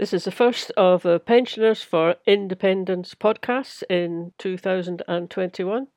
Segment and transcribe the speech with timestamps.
[0.00, 5.88] This is the first of the Pensioners for Independence podcasts in 2021.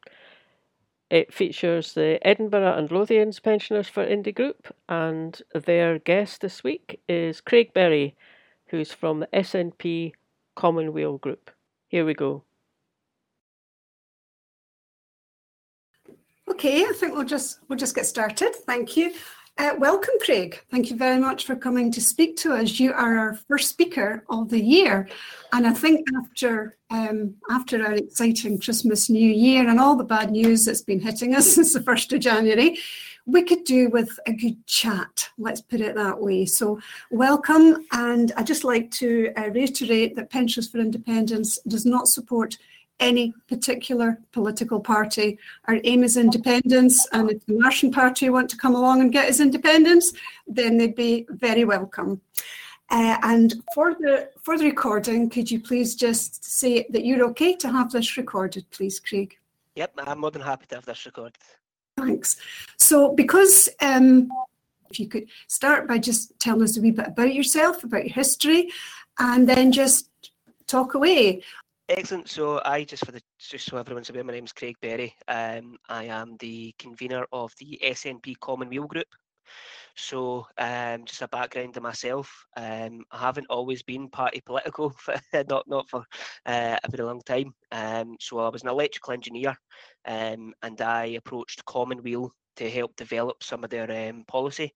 [1.09, 6.99] It features the Edinburgh and Lothians Pensioners for Indie group, and their guest this week
[7.07, 8.13] is Craig Berry,
[8.67, 10.11] who's from the SNP
[10.53, 11.49] Commonweal group.
[11.87, 12.43] Here we go.
[16.49, 18.53] Okay, I think we'll just we'll just get started.
[18.53, 19.13] Thank you.
[19.55, 20.59] Uh, welcome, Craig.
[20.71, 22.79] Thank you very much for coming to speak to us.
[22.79, 25.07] You are our first speaker of the year,
[25.51, 30.31] and I think after um, after our exciting Christmas New Year and all the bad
[30.31, 32.79] news that's been hitting us since the first of January,
[33.27, 35.29] we could do with a good chat.
[35.37, 36.47] Let's put it that way.
[36.47, 36.79] So,
[37.11, 42.57] welcome, and I'd just like to uh, reiterate that Pensions for Independence does not support
[42.99, 45.37] any particular political party.
[45.65, 49.29] Our aim is independence, and if the Martian Party want to come along and get
[49.29, 50.13] us independence,
[50.47, 52.21] then they'd be very welcome.
[52.89, 57.55] Uh, and for the for the recording, could you please just say that you're okay
[57.55, 59.37] to have this recorded, please, Craig?
[59.75, 61.37] Yep, I'm more than happy to have this recorded.
[61.97, 62.37] Thanks.
[62.77, 64.29] So, because um,
[64.89, 68.13] if you could start by just telling us a wee bit about yourself, about your
[68.13, 68.71] history,
[69.17, 70.09] and then just
[70.67, 71.41] talk away.
[71.89, 72.29] Excellent.
[72.29, 75.13] So I just for the just so everyone's aware, my name is Craig Berry.
[75.27, 79.07] Um, I am the convener of the SNP Commonweal Group.
[79.95, 82.45] So um, just a background to myself.
[82.55, 85.15] Um, I haven't always been party political, for,
[85.49, 86.05] not not for
[86.45, 87.53] uh, a very long time.
[87.71, 89.55] Um, so I was an electrical engineer,
[90.05, 94.73] um, and I approached Commonweal to help develop some of their um, policy.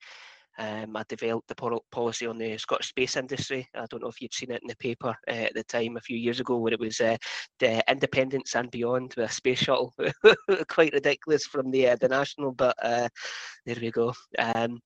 [0.57, 3.67] Um, I developed the policy on the Scottish space industry.
[3.75, 6.01] I don't know if you'd seen it in the paper uh, at the time a
[6.01, 7.17] few years ago, where it was uh,
[7.59, 9.93] the independence and beyond with a space shuttle.
[10.67, 14.13] Quite ridiculous from the uh, the national, but there we go.
[14.39, 14.79] Um,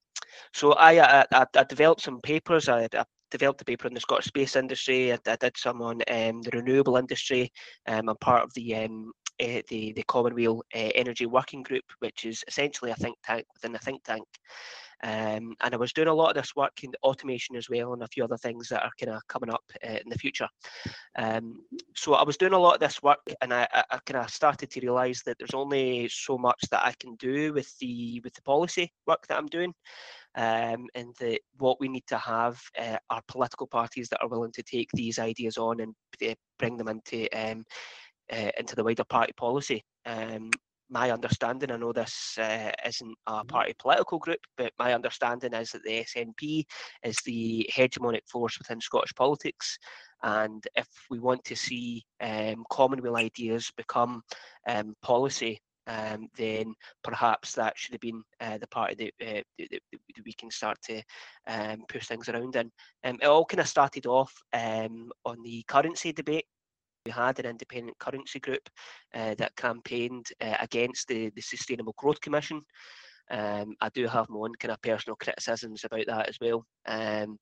[0.54, 2.70] so I, I, I developed some papers.
[2.70, 5.14] I, I developed a paper on the Scottish space industry.
[5.14, 7.52] I, I did some on um, the renewable industry.
[7.88, 9.12] Um, I'm part of the um,
[9.42, 13.76] uh, the the Commonweal uh, Energy Working Group, which is essentially a think tank within
[13.76, 14.26] a think tank.
[15.04, 18.04] Um, and I was doing a lot of this work in automation as well, and
[18.04, 20.48] a few other things that are kind of coming up uh, in the future.
[21.18, 21.62] Um,
[21.96, 24.30] so I was doing a lot of this work, and I, I, I kind of
[24.30, 28.34] started to realise that there's only so much that I can do with the with
[28.34, 29.74] the policy work that I'm doing.
[30.34, 34.54] Um, and that what we need to have uh, are political parties that are willing
[34.54, 35.94] to take these ideas on and
[36.26, 37.66] uh, bring them into um,
[38.32, 39.84] uh, into the wider party policy.
[40.06, 40.52] Um,
[40.92, 43.48] my understanding, I know this uh, isn't a mm-hmm.
[43.48, 46.66] party political group, but my understanding is that the SNP
[47.04, 49.80] is the hegemonic force within Scottish politics.
[50.22, 54.22] And if we want to see um, Commonweal ideas become
[54.68, 59.82] um, policy, um, then perhaps that should have been uh, the party that, uh, that,
[59.92, 61.02] that, we can start to
[61.48, 62.72] um, push things around in.
[63.04, 66.46] Um, it all kind of started off um, on the currency debate
[67.06, 68.70] we had an independent currency group
[69.14, 72.62] uh, that campaigned uh, against the, the Sustainable Growth Commission.
[73.30, 76.66] Um, I do have my own kind of personal criticisms about that as well.
[76.86, 77.40] Um,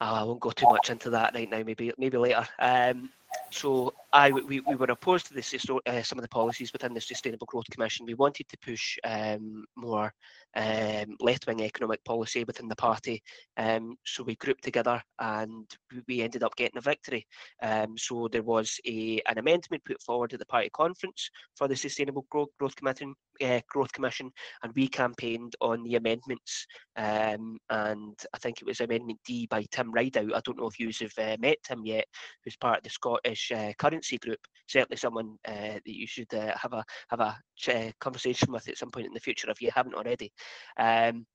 [0.00, 1.62] I won't go too much into that right now.
[1.62, 2.46] Maybe maybe later.
[2.58, 3.10] Um,
[3.50, 7.00] so I we, we were opposed to this uh, some of the policies within the
[7.00, 8.06] Sustainable Growth Commission.
[8.06, 10.12] We wanted to push um, more
[10.56, 13.22] um, left-wing economic policy within the party.
[13.56, 15.64] Um, so we grouped together and
[16.08, 17.24] we ended up getting a victory.
[17.62, 21.76] Um, so there was a an amendment put forward at the party conference for the
[21.76, 24.32] Sustainable Growth, Growth Commission, uh, Growth Commission,
[24.62, 26.66] and we campaigned on the amendments.
[26.96, 30.34] Um, and I think it was Amendment D by Tim Rideout.
[30.34, 32.06] I don't know if you have uh, met Tim yet,
[32.44, 33.72] who's part of the Scottish uh,
[34.20, 34.40] Group.
[34.68, 37.36] Certainly someone uh, that you should uh, have a have a
[37.68, 40.32] uh, conversation with at some point in the future if you haven't already.
[40.78, 41.26] Um,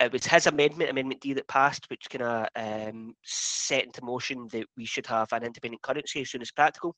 [0.00, 4.48] it was his amendment, Amendment D, that passed, which kind of um, set into motion
[4.50, 6.96] that we should have an independent currency as soon as practical.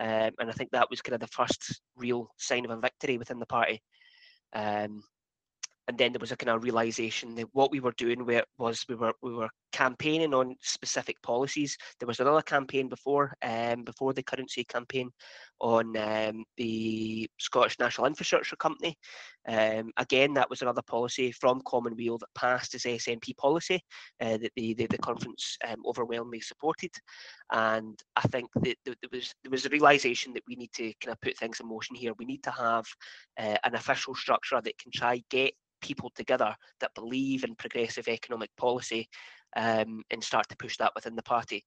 [0.00, 3.18] Um, and I think that was kind of the first real sign of a victory
[3.18, 3.82] within the party.
[4.54, 5.02] Um,
[5.88, 8.26] and then there was a kind of realization that what we were doing
[8.58, 11.76] was we were we were campaigning on specific policies.
[11.98, 15.10] There was another campaign before um, before the currency campaign
[15.60, 18.96] on um, the Scottish National Infrastructure Company.
[19.48, 23.80] Um, again, that was another policy from Commonweal that passed as SNP policy
[24.20, 26.90] uh, that the, the, the conference um, overwhelmingly supported.
[27.52, 31.12] And I think that there was there was a realization that we need to kind
[31.12, 32.12] of put things in motion here.
[32.18, 32.84] We need to have
[33.38, 38.50] uh, an official structure that can try get people together that believe in progressive economic
[38.56, 39.08] policy
[39.56, 41.64] um, and start to push that within the party.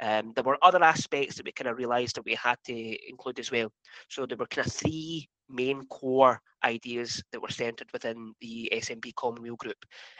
[0.00, 3.38] Um, there were other aspects that we kind of realised that we had to include
[3.38, 3.70] as well.
[4.08, 9.14] So there were kind of three main core ideas that were centred within the SNP
[9.14, 9.76] Commonweal group.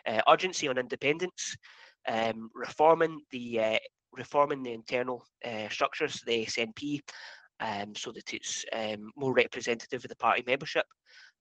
[0.07, 1.57] Uh, urgency on independence,
[2.07, 3.79] um, reforming the uh,
[4.13, 7.01] reforming the internal uh, structures, of the SNP,
[7.61, 10.87] um, so that it's um, more representative of the party membership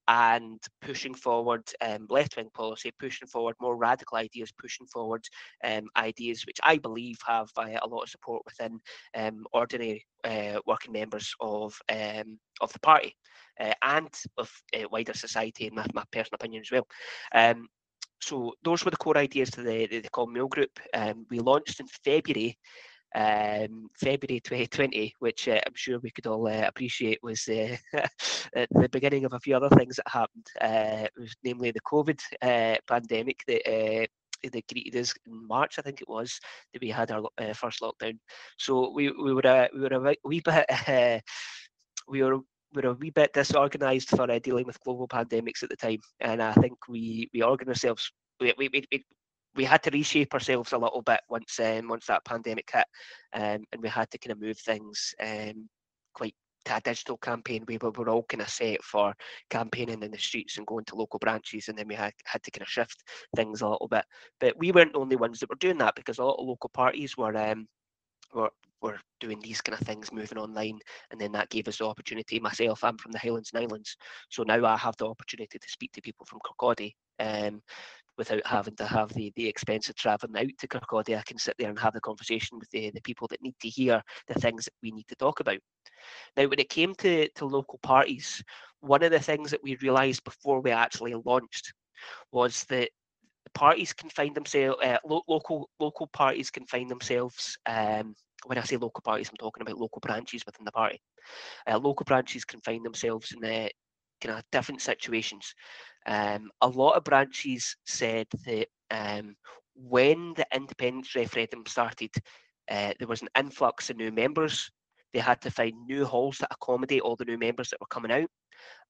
[0.08, 5.24] and pushing forward um, left-wing policy, pushing forward more radical ideas, pushing forward
[5.64, 8.80] um, ideas which I believe have uh, a lot of support within
[9.16, 13.16] um, ordinary uh, working members of um, of the party
[13.60, 16.88] uh, and of uh, wider society, in my, my personal opinion as well.
[17.34, 17.68] Um,
[18.20, 20.80] so those were the core ideas to the, the, the Common Group.
[20.94, 22.58] Um, we launched in February
[23.18, 27.76] um, February 2020, which uh, I'm sure we could all uh, appreciate was uh,
[28.54, 30.48] the beginning of a few other things that happened.
[30.62, 31.08] Uh,
[31.44, 34.06] namely the COVID uh, pandemic that uh,
[34.44, 36.40] that greeted us in March, I think it was,
[36.72, 37.24] that we had our
[37.56, 38.20] first lockdown.
[38.58, 40.66] So we, we were a, we were a wee bit
[42.08, 42.38] we were
[42.76, 46.44] we were a wee bit disorganised for dealing with global pandemics at the time, and
[46.44, 49.06] I think we we organised ourselves we, we, we,
[49.58, 52.86] we had to reshape ourselves a little bit once um, once that pandemic hit,
[53.34, 55.68] um, and we had to kind of move things um,
[56.14, 56.36] quite
[56.68, 57.64] to a digital campaign.
[57.68, 59.14] We were, were all kind of set for
[59.50, 62.52] campaigning in the streets and going to local branches, and then we had, had to
[62.52, 63.04] kind of shift
[63.36, 64.06] things a little bit.
[64.40, 66.70] But we weren't the only ones that were doing that because a lot of local
[66.70, 67.68] parties were um,
[68.34, 68.52] were
[68.82, 70.80] were doing these kind of things, moving online,
[71.12, 72.40] and then that gave us the opportunity.
[72.40, 73.98] Myself, I'm from the Highlands and Islands,
[74.30, 77.62] so now I have the opportunity to speak to people from Kirkcaldy, um,
[78.18, 81.18] without having to have the, the expense of travelling out to Kirkcaldy.
[81.18, 83.70] I can sit there and have the conversation with the, the people that need to
[83.70, 85.60] hear the things that we need to talk about.
[86.36, 88.44] Now, when it came to, to local parties,
[88.82, 91.74] one of the things that we realised before we actually launched
[92.32, 92.90] was that
[93.54, 97.58] parties can find themselves, uh, lo- local local parties can find themselves.
[97.66, 98.16] Um,
[98.46, 101.02] when I say local parties, I'm talking about local branches within the party.
[101.70, 103.68] Uh, local branches can find themselves in uh,
[104.22, 105.54] kind of different situations.
[106.08, 109.36] Um, a lot of branches said that um,
[109.76, 112.12] when the independence referendum started,
[112.72, 114.72] uh, there was an influx of new members.
[115.14, 118.12] They had to find new halls to accommodate all the new members that were coming
[118.12, 118.30] out.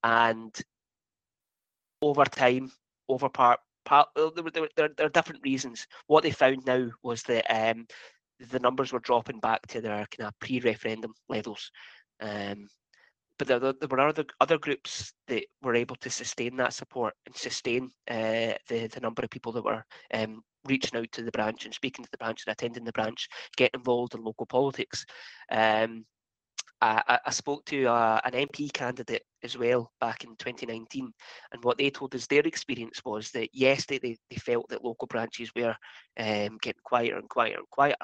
[0.03, 0.55] And
[2.01, 2.71] over time,
[3.09, 5.87] over part, part there, there, there, there are different reasons.
[6.07, 7.87] What they found now was that um,
[8.39, 11.71] the numbers were dropping back to their kind of pre-referendum levels.
[12.21, 12.67] Um,
[13.37, 17.35] but there, there were other other groups that were able to sustain that support and
[17.35, 21.65] sustain uh, the the number of people that were um, reaching out to the branch
[21.65, 25.05] and speaking to the branch and attending the branch, getting involved in local politics.
[25.51, 26.05] Um,
[26.79, 31.11] I, I, spoke to uh, an MP candidate as well back in 2019,
[31.51, 34.83] and what they told us their experience was that yes, they, they, they felt that
[34.83, 35.75] local branches were
[36.19, 37.95] um, getting quieter and quieter and quieter,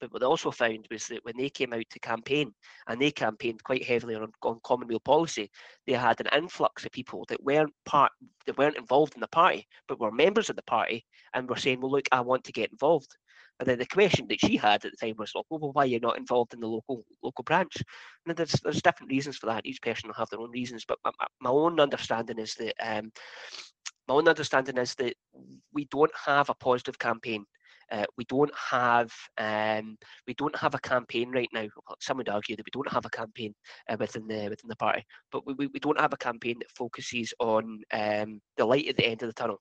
[0.00, 2.52] but what they also found was that when they came out to campaign,
[2.86, 5.50] and they campaigned quite heavily on, on Common Weal policy,
[5.86, 8.12] they had an influx of people that weren't part,
[8.46, 11.04] that weren't involved in the party, but were members of the party,
[11.34, 13.16] and were saying, "Well, look, I want to get involved."
[13.58, 16.00] And then the question that she had at the time was, "Well, why are you
[16.00, 17.76] not involved in the local local branch?"
[18.26, 19.64] And there's there's different reasons for that.
[19.64, 23.10] Each person will have their own reasons, but my, my own understanding is that um,
[24.08, 25.14] my own understanding is that
[25.72, 27.44] we don't have a positive campaign
[27.92, 29.96] uh, we don't have um,
[30.26, 31.66] we don't have a campaign right now.
[32.00, 33.54] Some would argue that we don't have a campaign
[33.88, 37.32] uh, within the within the party, but we, we don't have a campaign that focuses
[37.38, 39.60] on um, the light at the end of the tunnel.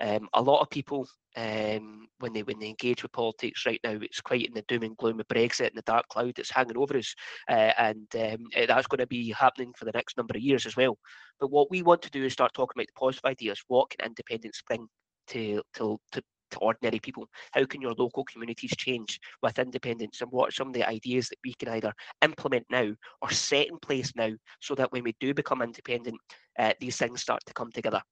[0.00, 1.06] Um, a lot of people,
[1.36, 4.82] um, when they when they engage with politics right now, it's quite in the doom
[4.82, 7.14] and gloom of Brexit and the dark cloud that's hanging over us,
[7.50, 10.64] uh, and um, eh, that's going to be happening for the next number of years
[10.64, 10.96] as well.
[11.38, 13.62] But what we want to do is start talking about the positive ideas.
[13.68, 14.86] What can independence bring
[15.28, 17.28] to to to to ordinary people?
[17.52, 20.20] How can your local communities change with independence?
[20.20, 21.92] And what are some of the ideas that we can either
[22.22, 22.92] implement now
[23.22, 24.30] or set in place now
[24.60, 26.16] so that when we do become independent,
[26.58, 28.02] uh, these things start to come together?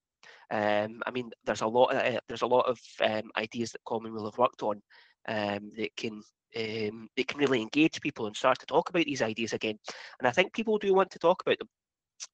[0.51, 1.95] Um, I mean, there's a lot.
[1.95, 4.81] Of, uh, there's a lot of um, ideas that Common Weal have worked on
[5.29, 6.23] um, that can
[6.57, 9.79] um, can really engage people and start to talk about these ideas again.
[10.19, 11.69] And I think people do want to talk about them.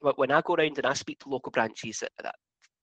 [0.01, 2.03] But when I go around and I speak to local branches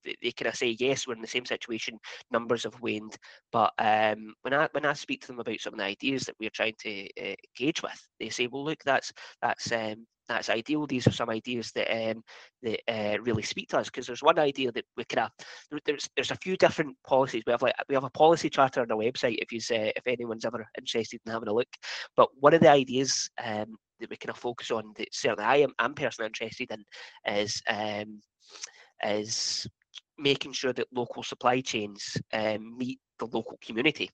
[0.04, 1.98] they, kind of say yes we're in the same situation
[2.30, 3.16] numbers have waned
[3.50, 6.36] but um, when i when i speak to them about some of the ideas that
[6.40, 10.86] we're trying to uh, engage with they say well look that's that's um, that's ideal.
[10.86, 12.22] These are some ideas that um,
[12.62, 16.08] that uh, really speak to us because there's one idea that we kind of there's
[16.16, 17.42] there's a few different policies.
[17.46, 20.06] We have like we have a policy charter on our website if you uh, if
[20.06, 21.68] anyone's ever interested in having a look.
[22.16, 25.56] But one of the ideas um, that we kind of focus on that certainly I
[25.56, 26.84] am I'm personally interested in
[27.42, 28.20] is um,
[29.04, 29.66] is
[30.22, 34.10] making sure that local supply chains um, meet the local community.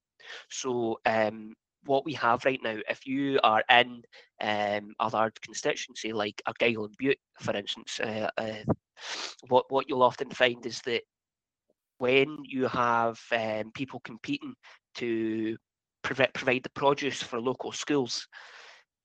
[0.51, 4.03] So um, what we have right now, if you are in
[4.41, 8.65] um, a large constituency like Argyll and Bute, for instance, uh, uh,
[9.49, 11.03] what what you'll often find is that
[11.99, 14.55] when you have um, people competing
[14.95, 15.57] to
[16.03, 18.27] provide, provide the produce for local schools.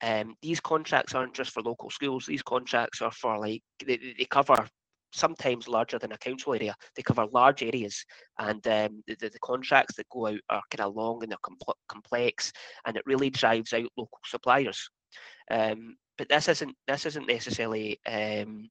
[0.02, 2.26] Um, these contracts aren't just for local schools.
[2.26, 4.68] These contracts are for like they, they cover
[5.14, 6.76] sometimes larger than a council area.
[6.96, 8.04] They cover large areas,
[8.40, 11.76] and um, the, the, contracts that go out are kind of long and they're compl-
[11.88, 12.52] complex,
[12.86, 14.90] and it really drives out local suppliers.
[15.52, 18.70] Um, but this isn't this isn't necessarily um,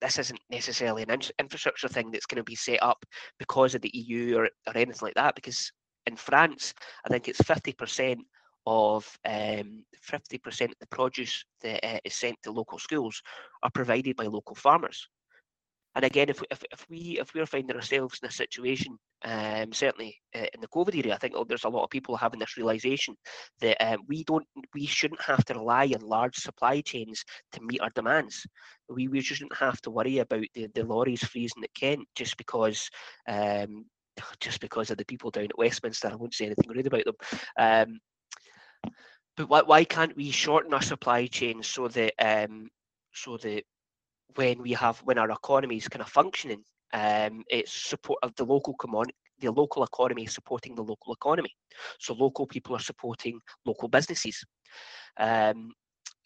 [0.00, 3.04] this isn't necessarily an in- infrastructure thing that's going to be set up
[3.38, 5.34] because of the EU or, or anything like that.
[5.34, 5.70] Because
[6.06, 8.20] in France, I think it's fifty percent
[8.68, 13.22] of um, 50% of the produce that uh, is sent to local schools
[13.62, 15.08] are provided by local farmers
[15.96, 20.14] and again, if, if, if we if we're finding ourselves in a situation, um, certainly
[20.34, 23.16] uh, in the COVID area, I think there's a lot of people having this realization
[23.62, 27.80] that um, we don't we shouldn't have to rely on large supply chains to meet
[27.80, 28.46] our demands.
[28.90, 32.90] We we shouldn't have to worry about the, the lorries freezing at Kent just because
[33.26, 33.86] um,
[34.40, 36.08] just because of the people down at Westminster.
[36.08, 37.16] I won't say anything rude about them.
[37.58, 38.92] Um,
[39.38, 42.68] but why, why can't we shorten our supply chains so that um,
[43.14, 43.64] so that
[44.34, 48.44] when we have when our economy is kind of functioning, um, it's support of the
[48.44, 49.06] local common
[49.40, 51.50] the local economy is supporting the local economy.
[52.00, 54.42] So local people are supporting local businesses.
[55.18, 55.72] Um,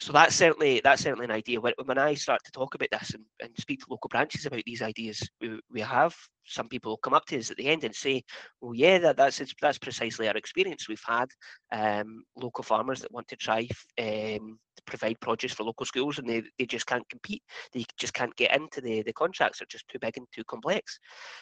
[0.01, 1.61] so that's certainly that's certainly an idea.
[1.61, 4.63] When, when I start to talk about this and, and speak to local branches about
[4.65, 6.15] these ideas, we, we have
[6.47, 8.23] some people come up to us at the end and say,
[8.63, 10.89] "Well, yeah, that, that's that's precisely our experience.
[10.89, 11.29] We've had
[11.71, 14.59] um, local farmers that want to try um,
[14.91, 17.43] provide produce for local schools, and they, they just can't compete.
[17.73, 20.99] They just can't get into the the contracts; they're just too big and too complex.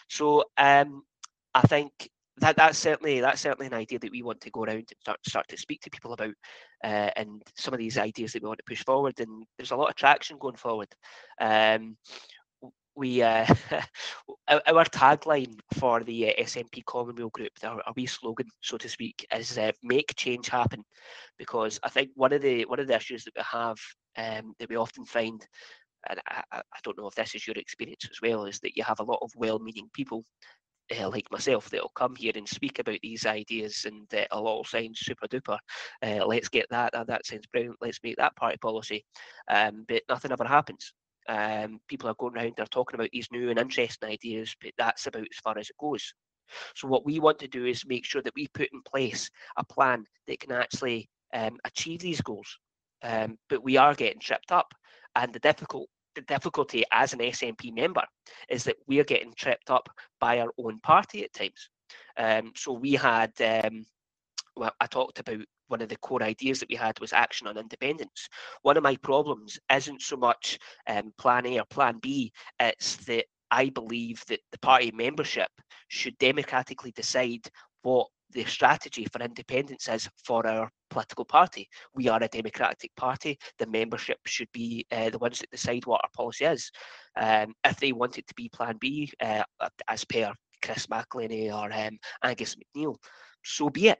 [0.08, 1.02] So um,
[1.54, 1.92] I think
[2.40, 5.18] that that's certainly that's certainly an idea that we want to go around and start
[5.26, 6.34] start to speak to people about,
[6.84, 9.18] uh, and some of these ideas that we want to push forward.
[9.20, 10.88] And there's a lot of traction going forward.
[11.40, 11.96] Um,
[12.98, 13.46] we uh,
[14.48, 19.24] our tagline for the uh, SNP Commonweal Group, our, our wee slogan, so to speak,
[19.34, 20.84] is uh, "Make change happen,"
[21.38, 23.78] because I think one of the one of the issues that we have
[24.16, 25.46] um, that we often find
[26.10, 28.84] and I, I, don't know if this is your experience as well, is that you
[28.84, 30.24] have a lot of well-meaning people
[30.96, 34.60] uh, like myself that'll come here and speak about these ideas and uh, a lot
[34.60, 35.58] of sound super duper.
[36.02, 39.04] Let's get that, that, that sounds brilliant, let's make that party policy.
[39.50, 40.92] Um, but nothing ever happens.
[41.28, 45.06] Um, people are going around, they're talking about these new and interesting ideas, but that's
[45.06, 46.14] about as far as it goes.
[46.74, 49.64] So what we want to do is make sure that we put in place a
[49.64, 52.58] plan that can actually um, achieve these goals.
[53.02, 54.72] Um, but we are getting tripped up.
[55.14, 58.02] And the difficult the difficulty as an SNP member
[58.48, 61.70] is that we're getting tripped up by our own party at times.
[62.16, 63.86] Um, so we had, um,
[64.56, 67.56] well, I talked about one of the core ideas that we had was action on
[67.56, 68.28] independence.
[68.62, 73.26] One of my problems isn't so much um, Plan A or Plan B, it's that
[73.50, 75.48] I believe that the party membership
[75.88, 77.48] should democratically decide
[77.82, 81.68] what the strategy for independence is for our political party.
[81.94, 83.38] We are a democratic party.
[83.58, 86.70] The membership should be uh, the ones that decide what our policy is.
[87.16, 89.44] Um, if they want it to be Plan B, uh,
[89.88, 90.32] as per
[90.62, 92.96] Chris McEleny or um, Angus MacNeil,
[93.44, 93.98] so be it.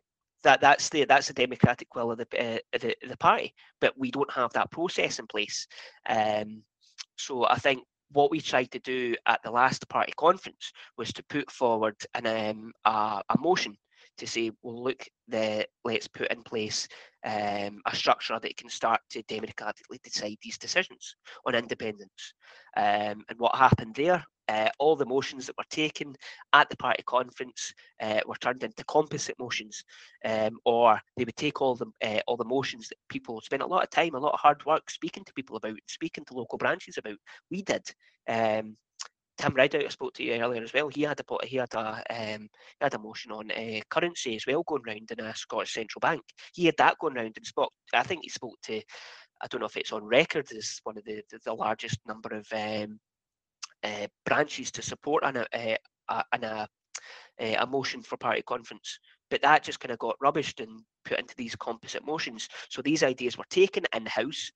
[0.49, 3.52] That that's the that's the democratic will of the uh, the, the party.
[3.83, 5.67] But we don't have that process in place.
[6.09, 6.62] Um,
[7.17, 11.23] so I think what we tried to do at the last party conference was to
[11.25, 13.76] put forward an um, a, a motion
[14.17, 16.88] to say, well, look, the, let's put in place
[17.25, 21.14] um, a structure that can start to democratically decide these decisions
[21.47, 22.35] on independence.
[22.76, 26.14] Um, and what happened there, uh, all the motions that were taken
[26.52, 29.85] at the party conference uh, were turned into composite motions,
[30.25, 33.67] um, or they would take all the uh, all the motions that people spent a
[33.67, 36.59] lot of time, a lot of hard work speaking to people about, speaking to local
[36.59, 37.17] branches about.
[37.50, 37.83] We did.
[38.28, 38.76] Um,
[39.38, 40.88] Tim Rideout, I spoke to you earlier as well.
[40.88, 44.47] He had a he had a um, he had a motion on uh, currency as
[44.47, 46.23] well going round in a Scottish central bank.
[46.55, 47.73] He had that going round and spoke.
[47.95, 48.83] I think he spoke to.
[49.40, 52.47] I don't know if it's on record as one of the the, largest number of
[52.52, 52.99] um,
[54.25, 56.69] branches to support an, uh, an
[57.41, 58.99] a, a motion for party conference.
[59.31, 62.49] But that just kind of got rubbished and put into these composite motions.
[62.71, 64.51] So these ideas were taken in house.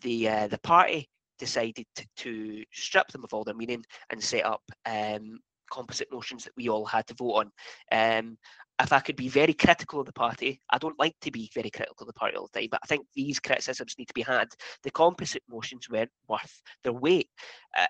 [0.00, 1.08] The uh, the party
[1.38, 5.38] decided to, to, strip them of all their meaning and set up um,
[5.70, 7.52] composite motions that we all had to vote on.
[7.92, 8.38] Um,
[8.80, 11.70] if I could be very critical of the party, I don't like to be very
[11.70, 14.22] critical of the party all the time, but I think these criticisms need to be
[14.22, 14.48] had.
[14.82, 17.30] The composite motions weren't worth their weight.
[17.76, 17.86] Uh,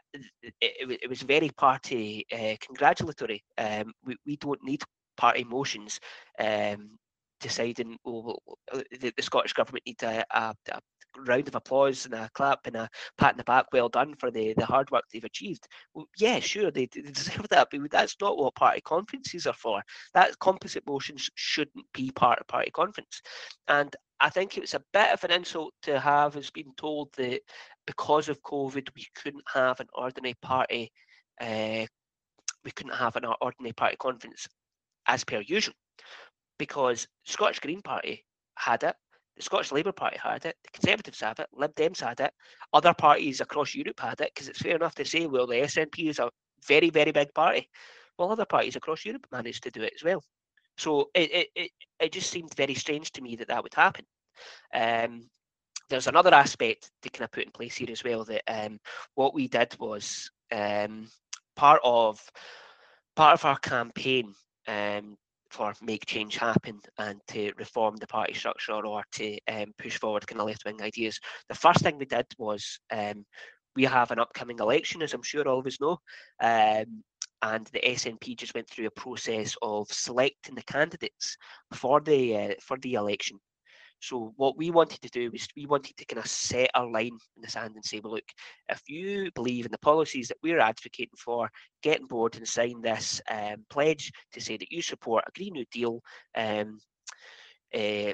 [0.60, 3.42] it, it, was very party uh, congratulatory.
[3.58, 4.82] Um, we, we don't need
[5.16, 5.98] party motions
[6.38, 6.90] um,
[7.40, 8.36] deciding oh,
[8.72, 10.80] the, the, Scottish government need a, a, a
[11.26, 14.30] round of applause and a clap and a pat in the back, well done for
[14.30, 15.66] the, the hard work they've achieved.
[15.94, 19.82] Well, yeah, sure, they, they deserve that, but that's not what party conferences are for.
[20.14, 23.20] That composite motions shouldn't be part of party conference.
[23.68, 27.10] And I think it was a bit of an insult to have us been told
[27.16, 27.40] that
[27.86, 30.90] because of COVID, we couldn't have an ordinary party,
[31.40, 31.86] uh,
[32.64, 34.46] we couldn't have an ordinary party conference
[35.06, 35.74] as per usual,
[36.58, 38.24] because Scottish Green Party
[38.56, 38.96] had it,
[39.36, 42.32] the Scottish Labour Party had it, the Conservatives had it, Lib Dems had it,
[42.72, 46.08] other parties across Europe had it, because it's fair enough to say, well, the SNP
[46.08, 46.30] is a
[46.66, 47.68] very, very big party.
[48.18, 50.22] Well, other parties across Europe managed to do it as well.
[50.78, 54.04] So it, it, it, it just seemed very strange to me that that would happen.
[54.74, 55.28] Um,
[55.88, 58.78] there's another aspect to kind of put in place here as well that um,
[59.14, 61.08] what we did was um,
[61.54, 62.20] part of
[63.14, 64.34] part of our campaign
[64.68, 65.16] um,
[65.50, 70.26] for make change happen and to reform the party structure or to um, push forward
[70.26, 71.18] kind of left wing ideas.
[71.48, 73.24] The first thing we did was um,
[73.74, 75.98] we have an upcoming election, as I'm sure all of us know,
[76.42, 77.02] um,
[77.42, 81.36] and the SNP just went through a process of selecting the candidates
[81.74, 83.38] for the uh, for the election.
[84.00, 87.18] So what we wanted to do was we wanted to kind of set a line
[87.36, 88.28] in the sand and say, well, look,
[88.68, 91.50] if you believe in the policies that we're advocating for,
[91.82, 95.54] get on board and sign this um, pledge to say that you support a Green
[95.54, 96.00] New Deal.
[96.36, 96.78] Um,
[97.74, 98.12] uh,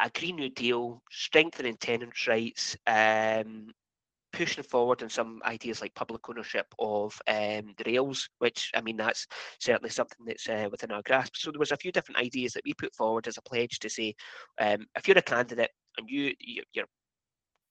[0.00, 3.68] a, Green New Deal, strengthening tenants' rights, um,
[4.32, 8.96] pushing forward on some ideas like public ownership of um, the rails, which I mean
[8.96, 9.26] that's
[9.60, 11.36] certainly something that's uh, within our grasp.
[11.36, 13.90] So there was a few different ideas that we put forward as a pledge to
[13.90, 14.14] say,
[14.60, 16.86] um, if you're a candidate and you you're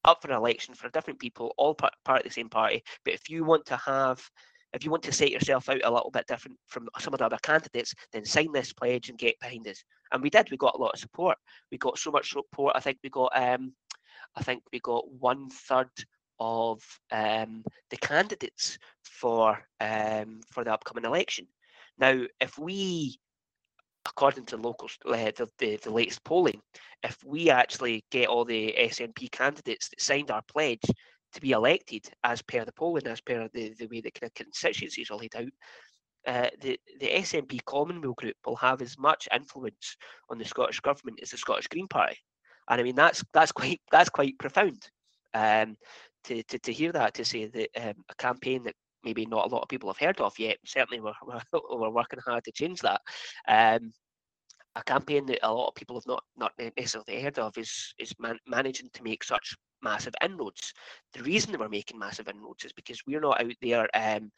[0.06, 3.14] up for an election for different people, all part, part of the same party, but
[3.14, 4.22] if you want to have
[4.74, 7.26] if you want to set yourself out a little bit different from some of the
[7.26, 9.82] other candidates, then sign this pledge and get behind us.
[10.12, 10.52] And we did.
[10.52, 11.38] We got a lot of support.
[11.72, 12.74] We got so much support.
[12.76, 13.74] I think we got um,
[14.36, 15.90] I think we got one third
[16.40, 21.48] of um, the candidates for um, for the upcoming election.
[22.00, 23.20] Now, if we,
[24.08, 26.62] according to local uh, the, the, the latest polling,
[27.04, 30.84] if we actually get all the SNP candidates that signed our pledge
[31.34, 34.34] to be elected as per the polling, as per the, the way the kind of
[34.36, 35.48] constituencies are laid out,
[36.28, 39.96] uh, the, the SNP Commonweal group will have as much influence
[40.30, 42.18] on the Scottish government as the Scottish Green Party.
[42.70, 44.90] And I mean that's that's quite that's quite profound.
[45.34, 45.78] Um,
[46.28, 49.54] to, to, to hear that, to say that um, a campaign that maybe not a
[49.54, 51.14] lot of people have heard of yet, certainly we're,
[51.72, 53.02] we're, working hard to change that.
[53.48, 53.92] Um,
[54.76, 58.14] a campaign that a lot of people have not not necessarily heard of is is
[58.20, 59.56] man- managing to make such
[59.88, 60.74] massive inroads.
[61.14, 64.32] The reason that we're making massive inroads is because we're not out there, um,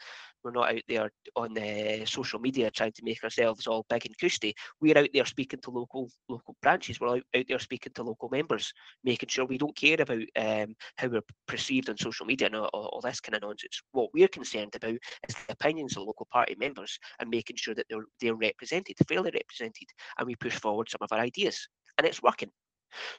[0.43, 4.17] we're not out there on the social media trying to make ourselves all big and
[4.17, 4.53] cushy.
[4.79, 6.99] We're out there speaking to local local branches.
[6.99, 8.71] We're out, out there speaking to local members,
[9.03, 12.69] making sure we don't care about um, how we're perceived on social media and all,
[12.73, 13.81] all, this kind of nonsense.
[13.91, 17.87] What we're concerned about is the opinions of local party members and making sure that
[17.89, 21.67] they're they're represented, fairly represented, and we push forward some of our ideas.
[21.97, 22.51] And it's working.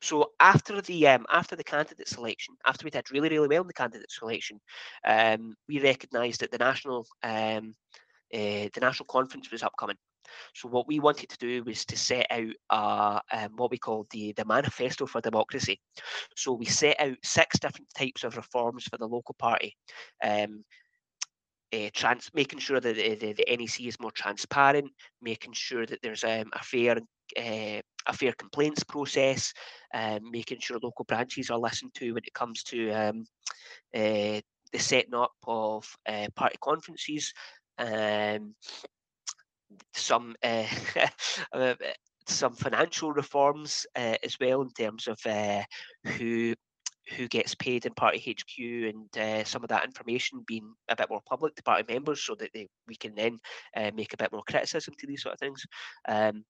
[0.01, 3.67] So after the um, after the candidate selection, after we did really really well in
[3.67, 4.61] the candidate selection,
[5.07, 7.75] um, we recognised that the national um,
[8.33, 9.97] uh, the national conference was upcoming.
[10.55, 14.07] So what we wanted to do was to set out uh, um, what we call
[14.11, 15.81] the the manifesto for democracy.
[16.37, 19.77] So we set out six different types of reforms for the local party.
[20.23, 20.65] Um,
[21.73, 24.91] uh, trans- making sure that the, the, the, NEC is more transparent,
[25.23, 26.97] making sure that there's um, a fair
[27.39, 29.53] uh, a fair complaints process,
[29.95, 33.27] um, making sure local branches are listened to when it comes to um,
[33.95, 34.41] uh,
[34.73, 37.33] the setting up of uh, party conferences,
[37.79, 38.55] um,
[39.95, 41.75] some uh,
[42.27, 45.19] some financial reforms as well in terms of
[46.05, 46.55] who
[47.17, 51.11] who gets paid in party HQ and uh, some of that information being a bit
[51.11, 53.39] more public to party members so that they, we can then
[53.77, 55.65] uh, make a bit more criticism to these sort of things.
[56.09, 56.45] Um,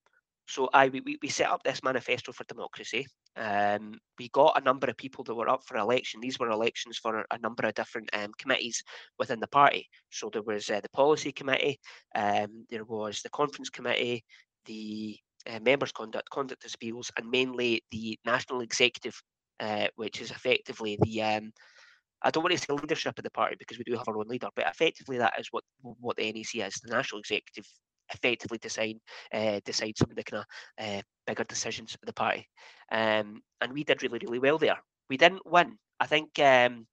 [0.50, 3.06] so I we, we set up this manifesto for democracy.
[3.36, 6.20] Um, we got a number of people that were up for election.
[6.20, 8.82] These were elections for a number of different um, committees
[9.18, 9.88] within the party.
[10.10, 11.78] So there was uh, the policy committee,
[12.16, 14.24] um, there was the conference committee,
[14.66, 15.16] the
[15.48, 19.22] uh, members' conduct, conduct appeals, and mainly the national executive,
[19.60, 21.52] uh, which is effectively the um,
[22.22, 24.28] I don't want to say leadership of the party because we do have our own
[24.28, 27.66] leader, but effectively that is what what the NEC is, the national executive
[28.12, 28.96] effectively decide
[29.32, 32.46] uh, decide some of the kind of uh, bigger decisions of the party.
[32.92, 34.78] Um, and we did really really well there.
[35.08, 35.78] We didn't win.
[35.98, 36.86] I think um,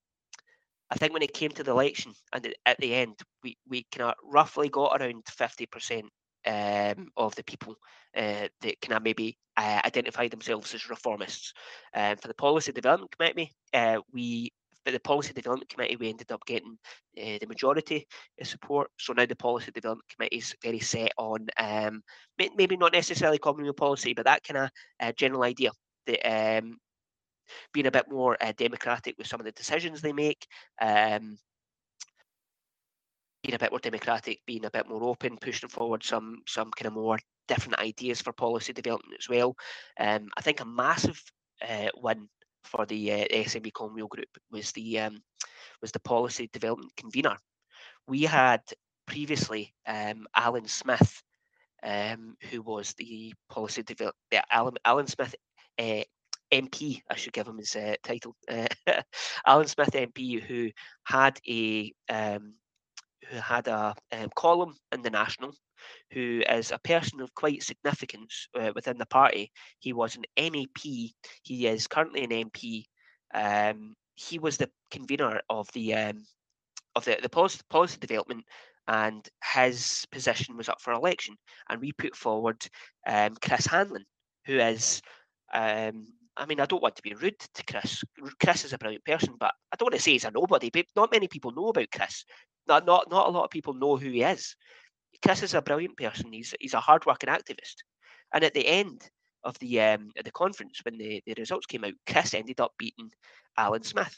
[0.89, 4.09] I think when it came to the election and at the end, we we kind
[4.09, 6.05] of roughly got around fifty percent
[6.45, 7.75] um, of the people
[8.15, 11.51] uh, that can maybe uh, identify themselves as reformists.
[11.93, 14.51] Um, for the Policy Development Committee, uh, we
[14.87, 16.77] but the Policy Development Committee, we ended up getting
[17.21, 18.07] uh, the majority
[18.41, 18.89] support.
[18.97, 22.01] So now the Policy Development Committee is very set on um,
[22.55, 24.69] maybe not necessarily communal policy, but that kind of
[25.01, 25.71] uh, general idea
[26.05, 26.77] that um,
[27.73, 30.47] being a bit more uh, democratic with some of the decisions they make,
[30.81, 31.37] um,
[33.43, 36.87] being a bit more democratic, being a bit more open, pushing forward some some kind
[36.87, 37.19] of more
[37.49, 39.53] different ideas for policy development as well.
[39.99, 41.21] Um, I think a massive
[41.61, 42.29] uh, win
[42.67, 45.21] for the uh, Commonweal Group was the um,
[45.81, 47.37] was the policy development convener.
[48.07, 48.61] We had
[49.05, 51.21] previously um, Alyn Smith,
[51.83, 55.35] um, who was the policy develop yeah, Alyn, Alyn Smith
[55.79, 56.03] uh,
[56.51, 57.01] MP.
[57.09, 58.35] I should give him his uh, title.
[59.47, 60.69] Alyn Smith MP, who
[61.05, 62.53] had a um,
[63.29, 65.53] who had a um, column in the National
[66.11, 69.51] who is a person of quite significance uh, within the party.
[69.79, 71.11] He was an MEP.
[71.43, 72.85] He is currently an MP.
[73.33, 76.25] Um, he was the convener of the um,
[76.95, 78.45] of the, the policy, policy development,
[78.87, 81.35] and his position was up for election.
[81.69, 82.65] And we put forward
[83.05, 84.05] um, Chris Hanlon,
[84.45, 85.01] who is
[85.53, 88.03] um, I mean, I don't want to be rude to Chris.
[88.39, 90.69] Chris is a brilliant person, but I don't want to say he's a nobody.
[90.69, 92.25] But not many people know about Chris.
[92.67, 94.55] Not not not a lot of people know who he is.
[95.23, 96.31] Chris is a brilliant person.
[96.31, 97.75] He's he's a hardworking activist.
[98.33, 99.09] And at the end
[99.43, 103.09] of the um, the conference, when the, the results came out, Chris ended up beating
[103.57, 104.17] Alyn Smith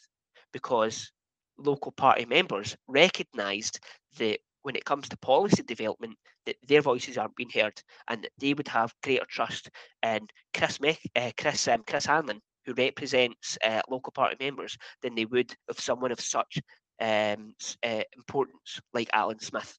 [0.51, 1.11] because
[1.57, 3.79] local party members recognised
[4.17, 8.31] that when it comes to policy development, that their voices aren't being heard, and that
[8.39, 9.69] they would have greater trust
[10.03, 15.15] in Chris Mech, uh, Chris um, Chris Hanlon, who represents uh, local party members, than
[15.15, 16.59] they would of someone of such
[16.99, 19.77] um, uh, importance like Alyn Smith.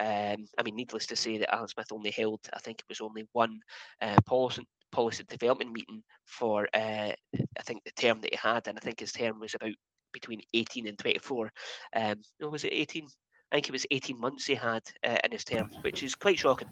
[0.00, 3.00] Um, I mean, needless to say that Alyn Smith only held, I think it was
[3.00, 3.60] only one
[4.00, 7.12] uh, policy policy development meeting for uh,
[7.58, 9.74] I think the term that he had, and I think his term was about
[10.12, 11.50] between 18 and 24.
[11.96, 13.06] Um, no, was it 18?
[13.50, 16.38] I think it was 18 months he had uh, in his term, which is quite
[16.38, 16.70] shocking.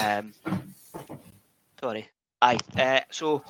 [0.00, 0.32] Um,
[1.80, 2.08] sorry.
[2.42, 2.58] Aye.
[2.78, 3.42] Uh, so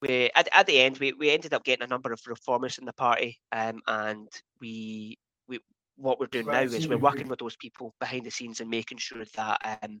[0.00, 2.84] we at, at the end we, we ended up getting a number of reformers in
[2.84, 4.28] the party, um, and
[4.60, 5.18] we
[5.96, 8.70] what we're doing right, now is we're working with those people behind the scenes and
[8.70, 10.00] making sure that um,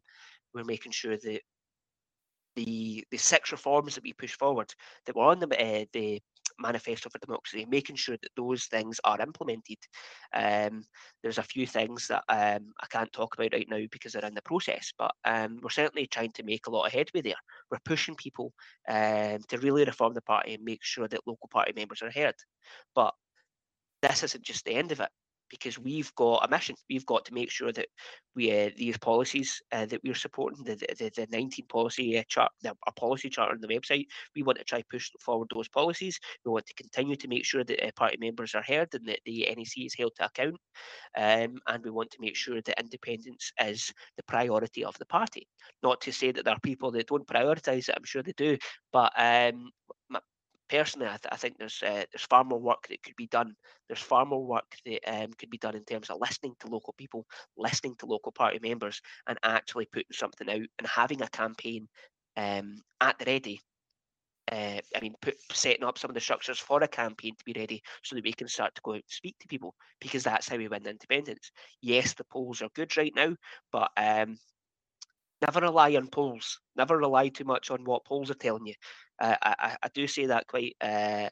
[0.54, 1.40] we're making sure that
[2.54, 4.72] the the six reforms that we push forward
[5.04, 6.20] that were on the uh, the
[6.58, 9.76] manifesto for democracy, making sure that those things are implemented.
[10.32, 10.84] Um,
[11.22, 14.34] there's a few things that um, I can't talk about right now because they're in
[14.34, 17.34] the process, but um, we're certainly trying to make a lot of headway there.
[17.70, 18.54] We're pushing people
[18.88, 22.36] um, to really reform the party and make sure that local party members are heard.
[22.94, 23.12] But
[24.00, 25.10] this isn't just the end of it
[25.50, 26.76] because we've got a mission.
[26.88, 27.86] We've got to make sure that
[28.34, 32.52] we uh, these policies uh, that we're supporting, the the, the 19 policy uh, chart,
[32.62, 36.18] the, our policy chart on the website, we want to try push forward those policies.
[36.44, 39.20] We want to continue to make sure that uh, party members are heard and that
[39.24, 40.56] the NEC is held to account,
[41.16, 45.46] um, and we want to make sure that independence is the priority of the party.
[45.82, 47.94] Not to say that there are people that don't prioritise it.
[47.96, 48.58] I'm sure they do,
[48.92, 49.70] but um,
[50.68, 53.54] personally, I, th- I think there's uh, there's far more work that could be done.
[53.88, 56.94] There's far more work that um, could be done in terms of listening to local
[56.96, 57.26] people,
[57.56, 61.88] listening to local party members, and actually putting something out and having a campaign
[62.36, 63.60] um, at the ready.
[64.50, 67.58] Uh, I mean, put, setting up some of the structures for a campaign to be
[67.58, 70.48] ready so that we can start to go out and speak to people because that's
[70.48, 71.50] how we win independence.
[71.82, 73.34] Yes, the polls are good right now,
[73.72, 74.38] but um,
[75.42, 76.60] never rely on polls.
[76.76, 78.74] Never rely too much on what polls are telling you.
[79.20, 81.28] Uh, I, I do say that quite uh,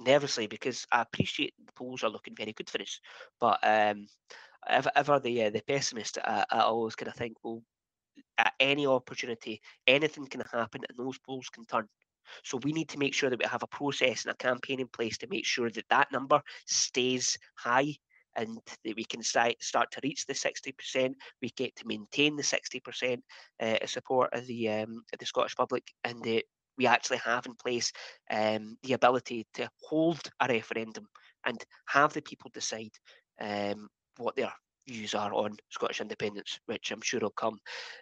[0.00, 3.00] nervously because I appreciate the polls are looking very good for us,
[3.40, 4.06] but um,
[4.68, 7.62] ever, ever the uh, the pessimist, I, I always kind of think, well,
[8.38, 11.88] at any opportunity, anything can happen, and those polls can turn.
[12.44, 14.88] So we need to make sure that we have a process and a campaign in
[14.88, 17.96] place to make sure that that number stays high
[18.36, 21.14] and that we can start start to reach the 60%.
[21.42, 23.20] We get to maintain the 60%
[23.60, 26.44] uh, support of the um, of the Scottish public, and that
[26.80, 27.92] we actually have in place
[28.30, 31.06] um, the ability to hold a referendum
[31.44, 32.92] and have the people decide
[33.38, 34.50] um, what their
[34.90, 37.58] views are on Scottish independence, which I'm sure will come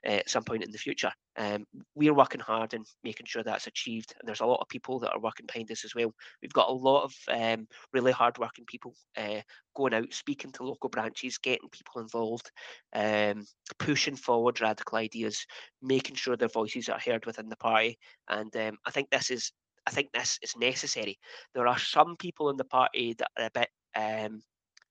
[0.06, 1.12] uh, at some point in the future.
[1.36, 4.98] Um, we're working hard and making sure that's achieved, and there's a lot of people
[5.00, 6.12] that are working behind this as well.
[6.42, 9.42] We've got a lot of um, really hard-working people uh,
[9.76, 12.50] going out, speaking to local branches, getting people involved,
[12.94, 13.44] um,
[13.78, 15.46] pushing forward radical ideas,
[15.82, 17.98] making sure their voices are heard within the party.
[18.28, 19.52] And um, I think this is
[19.86, 21.18] I think this is necessary.
[21.54, 24.42] There are some people in the party that are a bit um,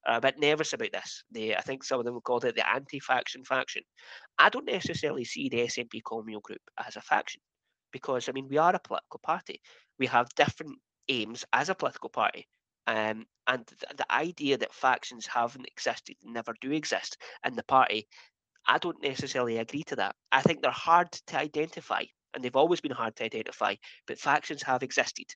[0.08, 1.24] are a bit nervous about this.
[1.32, 3.84] They, I think some of them called it the anti-faction faction.
[4.39, 7.41] I don't necessarily see the SNP Commonweal Group as a faction.
[7.91, 9.62] because I mean we are a political party.
[10.00, 10.78] We have different
[11.10, 12.48] aims as a political party.
[12.88, 18.08] Um, and th- the idea that factions haven't existed never do exist in the party,
[18.67, 20.15] I don't necessarily agree to that.
[20.32, 23.76] I think they're hard to identify, and they've always been hard to identify,
[24.08, 25.28] but factions have existed.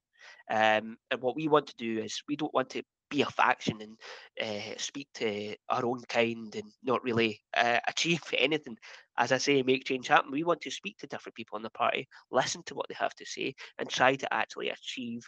[0.49, 3.79] Um, and what we want to do is we don't want to be a faction
[3.81, 3.97] and
[4.41, 8.77] uh, speak to our own kind and not really uh, achieve anything.
[9.17, 10.31] As I say, make change happen.
[10.31, 13.13] We want to speak to different people in the party, listen to what they have
[13.15, 15.21] to say, and try to actually achieve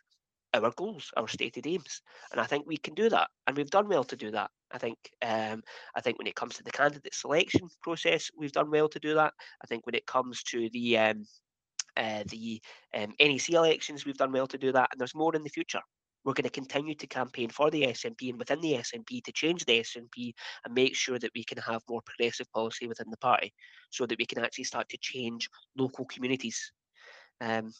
[0.54, 2.02] our goals, our stated aims.
[2.32, 4.50] And I think we can do that, and we've done well to do that.
[4.72, 5.62] I think um,
[5.96, 9.13] I think when it comes to the candidate selection process, we've done well to do
[9.15, 9.34] that.
[9.63, 11.26] I think when it comes to the um,
[11.98, 12.62] uh, the
[12.96, 15.82] um, NEC elections, we've done well to do that, and there's more in the future.
[16.24, 19.66] We're going to continue to campaign for the SNP and within the SNP to change
[19.66, 20.34] the SNP
[20.66, 23.54] and make sure that we can have more progressive policy within the party
[23.90, 26.72] so that we can actually start to change local communities.
[27.42, 27.72] Um,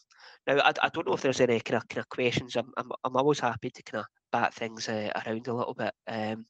[0.46, 2.56] now, I, I don't know if there's any kind of, kind of questions.
[2.56, 5.94] I'm, I'm, I'm always happy to kind of bat things uh, around a little bit.
[6.06, 6.46] Um,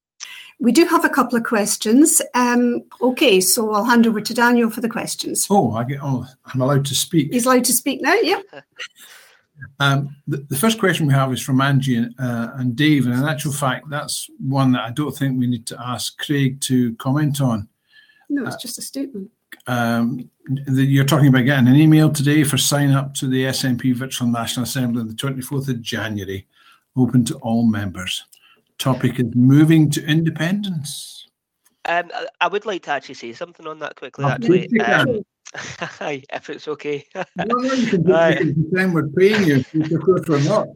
[0.61, 2.23] we do have a couple of questions.
[2.35, 5.47] Um, okay, so I'll hand over to Daniel for the questions.
[5.51, 5.99] Oh, I get.
[6.03, 7.33] Oh, I'm allowed to speak.
[7.33, 8.15] He's allowed to speak now.
[8.15, 8.45] Yep.
[9.81, 13.15] Um, the, the, first question we have is from Angie and, uh, and Dave, and
[13.15, 16.95] in actual fact, that's one that I don't think we need to ask Craig to
[16.97, 17.69] comment on.
[18.29, 19.31] No, it's uh, just a statement.
[19.67, 23.95] Um, the, you're talking about getting an email today for sign up to the SNP
[23.95, 26.47] Virtual National Assembly on the 24th of January,
[26.97, 28.25] open to all members.
[28.79, 31.24] Topic is moving to independence.
[31.87, 34.25] Um, I would like to actually say something on that quickly.
[34.25, 35.21] Actually, um,
[36.01, 37.05] if it's okay.
[37.15, 38.05] no, no, you can
[38.71, 39.65] pretend we're paying you,
[40.01, 40.69] course we're not.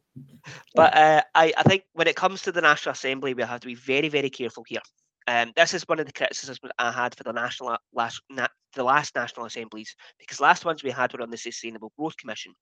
[0.75, 3.67] But uh, I, I think when it comes to the National Assembly, we have to
[3.67, 4.81] be very, very careful here.
[5.27, 8.83] Um, this is one of the criticisms I had for the national last na, the
[8.83, 12.55] last national assemblies because last ones we had were on the Sustainable Growth Commission,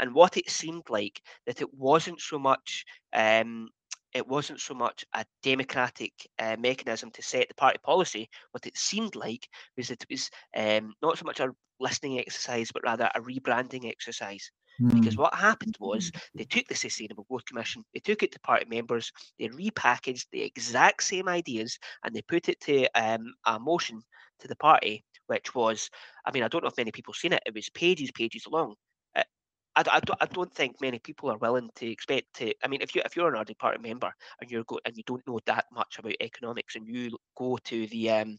[0.00, 3.68] and what it seemed like that it wasn't so much um,
[4.14, 8.28] it wasn't so much a democratic uh, mechanism to set the party policy.
[8.52, 11.50] What it seemed like was that it was um, not so much a
[11.80, 14.50] listening exercise, but rather a rebranding exercise.
[14.80, 14.94] Mm.
[14.94, 18.66] Because what happened was they took the Sustainable Growth Commission, they took it to party
[18.68, 24.02] members, they repackaged the exact same ideas, and they put it to um, a motion
[24.40, 25.90] to the party, which was,
[26.24, 27.42] I mean, I don't know if many people seen it.
[27.46, 28.74] It was pages, pages long.
[29.76, 32.54] I, I, don't, I don't think many people are willing to expect to.
[32.62, 35.02] I mean, if you if you're an RD Party member and you're go and you
[35.06, 38.38] don't know that much about economics and you go to the um,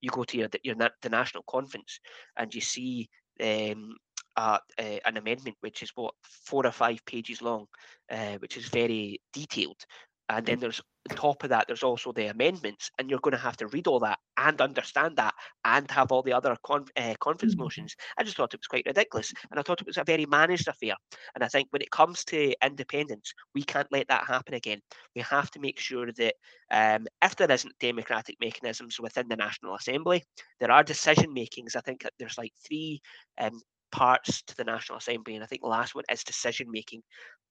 [0.00, 2.00] you go to your, your the national conference
[2.36, 3.08] and you see
[3.42, 3.96] um,
[4.36, 7.66] uh, uh, an amendment which is what four or five pages long,
[8.10, 9.84] uh, which is very detailed,
[10.28, 10.80] and then there's
[11.10, 13.86] on top of that, there's also the amendments, and you're going to have to read
[13.86, 17.64] all that and understand that and have all the other con- uh, conference mm-hmm.
[17.64, 17.96] motions.
[18.16, 20.68] I just thought it was quite ridiculous, and I thought it was a very managed
[20.68, 20.94] affair.
[21.34, 24.80] And I think when it comes to independence, we can't let that happen again.
[25.16, 26.34] We have to make sure that
[26.70, 30.22] um, if there isn't democratic mechanisms within the National Assembly,
[30.60, 31.74] there are decision makings.
[31.74, 33.00] I think there's like three
[33.38, 33.60] um,
[33.92, 37.02] parts to the National Assembly, and I think the last one is decision making.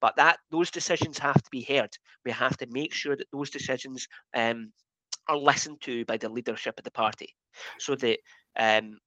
[0.01, 1.91] But that those decisions have to be heard.
[2.25, 4.71] We have to make sure that those decisions um,
[5.27, 7.35] are listened to by the leadership of the party,
[7.77, 8.19] so that
[8.57, 8.97] um,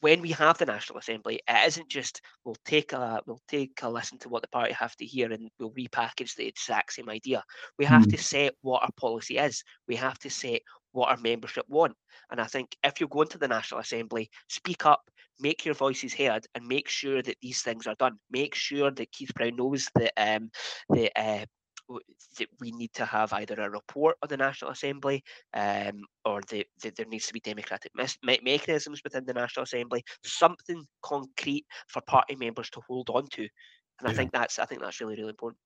[0.00, 3.88] when we have the National Assembly, it isn't just we'll take a we'll take a
[3.88, 7.44] listen to what the party have to hear and we'll repackage the exact same idea.
[7.78, 8.10] We have mm.
[8.10, 9.62] to set what our policy is.
[9.86, 11.94] We have to set what our membership want.
[12.30, 15.02] And I think if you're going to the National Assembly, speak up,
[15.40, 18.18] make your voices heard and make sure that these things are done.
[18.30, 20.50] Make sure that Keith Brown knows that um,
[20.88, 21.44] the uh,
[22.38, 25.24] that we need to have either a report of the National Assembly
[25.54, 30.04] um, or the, the, there needs to be democratic me- mechanisms within the National Assembly,
[30.24, 33.42] something concrete for party members to hold on to.
[33.42, 33.50] And
[34.04, 34.10] yeah.
[34.10, 35.58] I think that's I think that's really really important.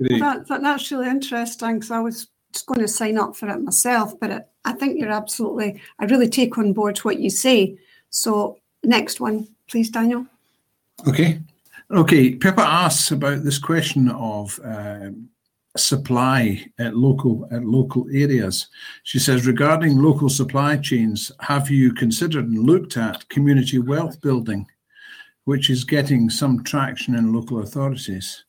[0.00, 3.60] That, that, that's really interesting because I was just going to sign up for it
[3.60, 5.80] myself, but it, I think you're absolutely.
[5.98, 7.78] I really take on board what you say.
[8.10, 10.24] So Next one, please, Daniel.
[11.06, 11.40] Okay.
[11.90, 12.34] Okay.
[12.34, 15.10] Pippa asks about this question of uh,
[15.76, 18.68] supply at local at local areas.
[19.02, 24.66] She says, regarding local supply chains, have you considered and looked at community wealth building,
[25.44, 28.42] which is getting some traction in local authorities?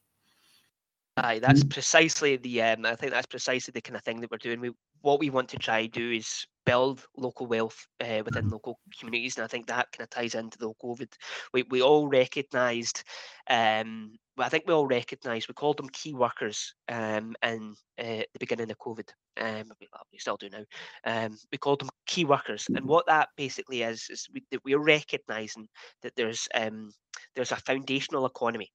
[1.17, 2.61] Aye, that's precisely the.
[2.61, 4.61] Um, I think that's precisely the kind of thing that we're doing.
[4.61, 4.71] We,
[5.01, 8.53] what we want to try do is build local wealth uh, within mm-hmm.
[8.53, 11.11] local communities, and I think that kind of ties into the COVID.
[11.51, 13.03] We we all recognised,
[13.49, 15.47] um, I think we all recognised.
[15.47, 19.09] We called them key workers um, in uh, the beginning of COVID.
[19.41, 20.65] Um, we, still do now.
[21.05, 25.67] Um, we called them key workers, and what that basically is is we, we're recognising
[26.03, 26.91] that there's um,
[27.35, 28.69] there's a foundational economy.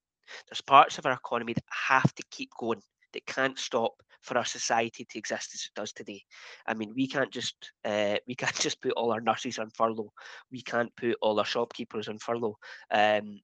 [0.49, 2.81] There's parts of our economy that have to keep going,
[3.13, 3.93] that can't stop
[4.25, 6.23] for our society to exist as it does today.
[6.67, 10.13] I mean, we can't just uh, we can't just put all our nurses on furlough.
[10.51, 12.57] We can't put all our shopkeepers on furlough.
[12.91, 13.41] Um,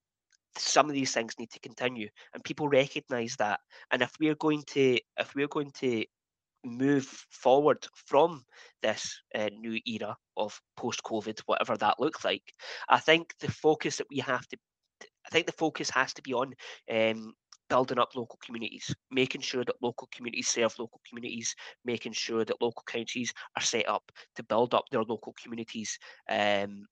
[0.56, 3.60] some of these things need to continue, and people recognise that.
[3.90, 6.04] And if we're going to if we're going to
[6.64, 8.44] move forward from
[8.82, 12.42] this uh, new era of post COVID, whatever that looks like,
[12.88, 14.56] I think the focus that we have to,
[15.26, 16.52] I think the focus has to be on
[16.90, 17.34] um,
[17.70, 21.54] building up local communities, making sure that local communities serve local communities,
[21.85, 26.85] making sure that local counties are set up to build up their local communities um,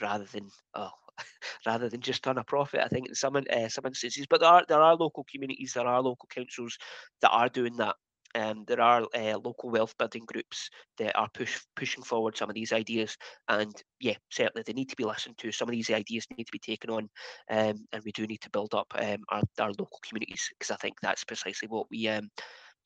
[0.00, 0.90] rather than oh,
[1.66, 2.80] rather than just turn a profit.
[2.80, 5.86] I think in some uh, some instances, but there are there are local communities, there
[5.86, 6.78] are local councils
[7.22, 7.96] that are doing that.
[8.38, 12.54] Um, there are uh, local wealth building groups that are push, pushing forward some of
[12.54, 13.16] these ideas,
[13.48, 15.52] and yeah, certainly they need to be listened to.
[15.52, 17.08] Some of these ideas need to be taken on,
[17.50, 20.76] um, and we do need to build up um, our, our local communities because I
[20.76, 22.08] think that's precisely what we.
[22.08, 22.30] Um,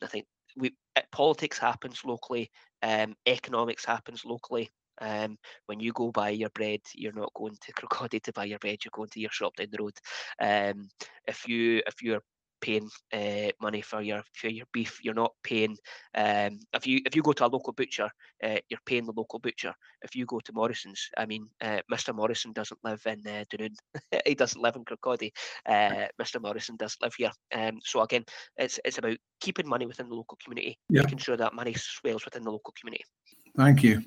[0.02, 2.50] I think we uh, politics happens locally,
[2.82, 5.36] um, economics happens locally, um,
[5.66, 8.78] when you go buy your bread, you're not going to Kirkcaldy to buy your bread.
[8.84, 9.98] You're going to your shop down the road.
[10.40, 10.88] Um,
[11.26, 12.22] if you if you're
[12.62, 15.77] paying uh, money for your for your beef, you're not paying.
[16.14, 18.09] Um, if you if you go to a local butcher,
[18.42, 19.75] uh, you're paying the local butcher.
[20.03, 22.14] If you go to Morrison's, I mean, uh, Mr.
[22.14, 23.75] Morrison doesn't live in uh, Dunoon.
[24.27, 25.33] he doesn't live in Kirkcaldy.
[25.66, 26.40] Uh, Mr.
[26.40, 27.33] Morrison does live here.
[27.55, 28.25] Um, so again,
[28.57, 31.03] it's it's about keeping money within the local community, yeah.
[31.03, 33.05] making sure that money swells within the local community.
[33.57, 34.03] Thank you.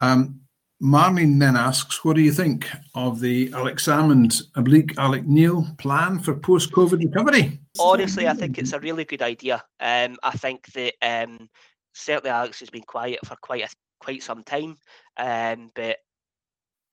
[0.00, 0.40] Um,
[0.82, 6.18] Marlene then asks, what do you think of the Alex Salmond oblique Alec Neil plan
[6.18, 7.60] for post-COVID recovery?
[7.78, 9.62] Honestly, I think it's a really good idea.
[9.78, 11.50] Um, I think that um,
[11.92, 13.68] certainly Alex has been quiet for quite a,
[14.00, 14.78] quite some time,
[15.18, 15.98] um, but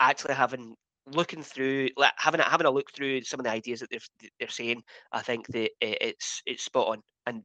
[0.02, 0.76] actually having
[1.14, 4.30] looking through like, having a, having a look through some of the ideas that they're
[4.40, 7.02] they're saying, I think that it's it's spot on.
[7.26, 7.44] And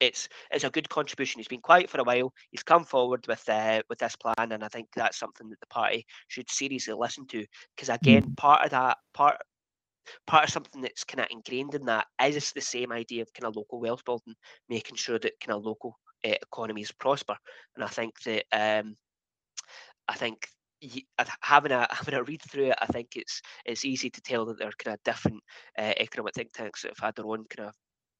[0.00, 1.38] it's it's a good contribution.
[1.38, 2.32] He's been quiet for a while.
[2.50, 5.66] He's come forward with uh, with this plan, and I think that's something that the
[5.66, 7.44] party should seriously listen to.
[7.74, 8.36] Because again, mm.
[8.36, 9.36] part of that part
[10.26, 13.48] part of something that's kind of ingrained in that is the same idea of kind
[13.48, 14.34] of local wealth building,
[14.68, 17.36] making sure that kind of local uh, economies prosper.
[17.74, 18.96] And I think that um,
[20.08, 20.48] I think
[21.40, 24.58] having a having a read through it, I think it's it's easy to tell that
[24.58, 25.42] there are kind of different
[25.78, 27.74] uh, economic think tanks that have had their own kind of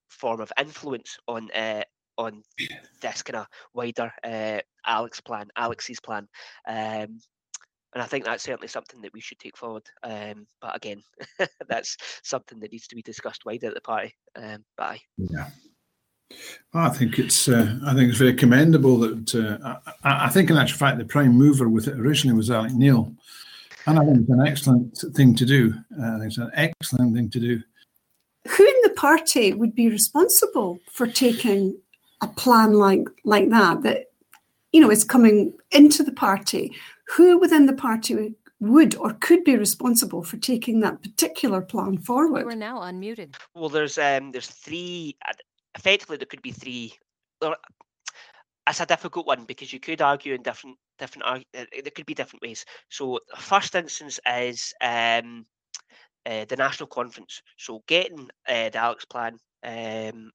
[0.09, 1.83] form of influence on uh,
[2.19, 2.43] on
[3.01, 6.29] this kind of wider uh, Alex plan, Alex's plan.
[6.67, 7.21] Um,
[7.95, 9.85] and I think that's certainly something that we should take forward.
[10.03, 11.03] Um, but again,
[11.69, 14.15] that's something that needs to be discussed wider at the party.
[14.35, 15.49] Um, but yeah.
[16.75, 20.57] I think it's uh, I think it's very commendable that uh, I, I, think in
[20.57, 23.15] actual fact the prime mover with it originally was Alec Neil,
[23.87, 25.73] and I think it's an excellent thing to do.
[25.99, 27.76] Uh, I think it's an excellent thing to do who in the
[28.97, 31.79] party would be responsible for taking
[32.23, 34.07] a plan like like that that
[34.73, 36.73] you know is coming into the party.
[37.15, 42.47] Who within the party would or could be responsible for taking that particular plan forward?
[42.47, 43.37] We're now unmuted.
[43.55, 45.17] Well there's um there's three
[45.75, 46.95] effectively there could be three
[48.69, 52.15] it's a difficult one because you could argue in different different uh, there could be
[52.15, 52.65] different ways.
[52.89, 55.47] So first instance is um
[56.27, 57.43] uh, the national conference.
[57.57, 60.33] So getting uh, the Alex plan um,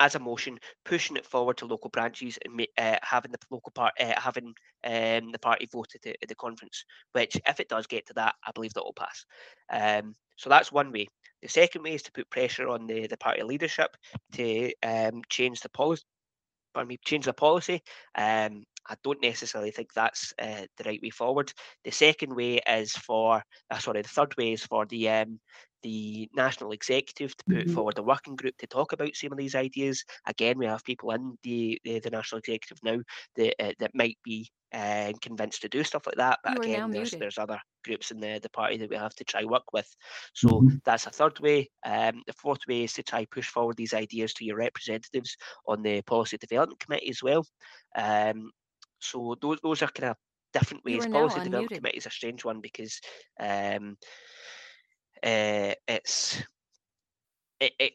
[0.00, 3.92] as a motion, pushing it forward to local branches and uh, having the local part,
[4.00, 6.84] uh, having um, the party vote at the, at the, conference.
[7.12, 9.24] Which, if it does get to that, I believe that will pass.
[9.70, 11.08] Um, so that's one way.
[11.42, 13.96] The second way is to put pressure on the, the party leadership
[14.32, 16.04] to um, change the policy.
[16.74, 17.82] Pardon me, change the policy.
[18.14, 21.52] Um, I don't necessarily think that's uh, the right way forward.
[21.84, 25.40] The second way is for, uh, sorry, the third way is for the um,
[25.82, 27.74] the national executive to put mm-hmm.
[27.74, 30.04] forward a working group to talk about some of these ideas.
[30.26, 32.98] Again, we have people in the the, the national executive now
[33.36, 36.38] that uh, that might be uh, convinced to do stuff like that.
[36.44, 39.24] But you again, there's there's other groups in the, the party that we have to
[39.24, 39.88] try work with.
[40.34, 40.76] So mm-hmm.
[40.84, 41.70] that's a third way.
[41.84, 45.82] Um, the fourth way is to try push forward these ideas to your representatives on
[45.82, 47.44] the policy development committee as well.
[47.96, 48.50] Um,
[49.02, 50.16] so those those are kind of
[50.52, 51.06] different ways.
[51.06, 53.00] Policy development committee is a strange one because
[53.40, 53.96] um,
[55.22, 56.42] uh, it's
[57.60, 57.92] it, it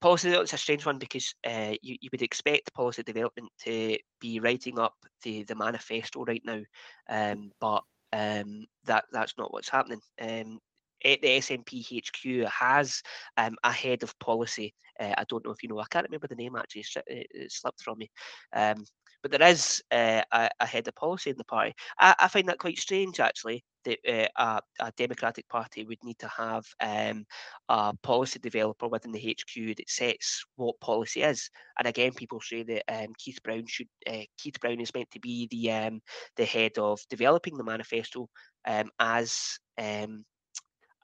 [0.00, 3.96] policy development is a strange one because uh, you, you would expect policy development to
[4.20, 6.60] be writing up the, the manifesto right now,
[7.08, 7.82] um, but
[8.12, 10.00] um, that that's not what's happening.
[10.20, 10.58] Um,
[11.02, 13.02] the SNP HQ has
[13.36, 14.74] um, a head of policy.
[14.98, 15.78] Uh, I don't know if you know.
[15.78, 16.84] I can't remember the name actually.
[17.06, 18.10] It, it slipped from me.
[18.52, 18.84] Um,
[19.22, 21.74] but there is uh, a, a, head of policy in the party.
[21.98, 26.18] I, I find that quite strange, actually, that uh, a, a, Democratic Party would need
[26.18, 27.24] to have um,
[27.68, 31.50] a policy developer within the HQ that sets what policy is.
[31.78, 35.20] And again, people say that um, Keith Brown should uh, Keith Brown is meant to
[35.20, 36.00] be the um,
[36.36, 38.28] the head of developing the manifesto
[38.66, 40.24] um, as um,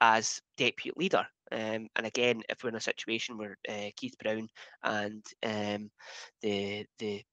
[0.01, 1.25] as deputy leader.
[1.51, 4.47] Um, and again, if we're in a situation where uh, Keith Brown
[4.83, 5.89] and um,
[6.41, 7.23] the the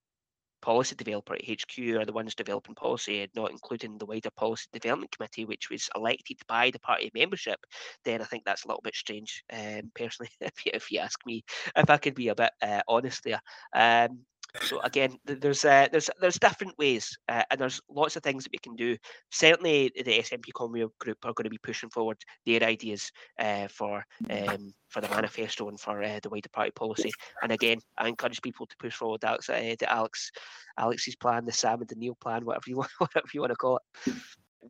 [0.63, 4.67] policy developer at HQ are the ones developing policy, and not including the wider policy
[4.73, 7.61] development committee, which was elected by the party membership,
[8.05, 11.19] then I think that's a little bit strange, um, personally, if you, if you ask
[11.27, 11.45] me,
[11.77, 13.41] if I could be a bit uh, honest there.
[13.75, 14.21] Um,
[14.61, 18.53] so again, there's uh, there's there's different ways, uh, and there's lots of things that
[18.53, 18.97] we can do.
[19.31, 24.05] Certainly, the SNP Commonweal Group are going to be pushing forward their ideas uh, for
[24.31, 27.11] um, for the manifesto and for uh, the wider party policy.
[27.43, 30.31] And again, I encourage people to push forward Alex, uh, the Alex
[30.79, 33.79] Alex's plan, the Salmond the Neil plan, whatever you want, whatever you want to call
[34.07, 34.15] it.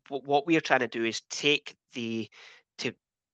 [0.08, 2.30] What we are trying to do is take the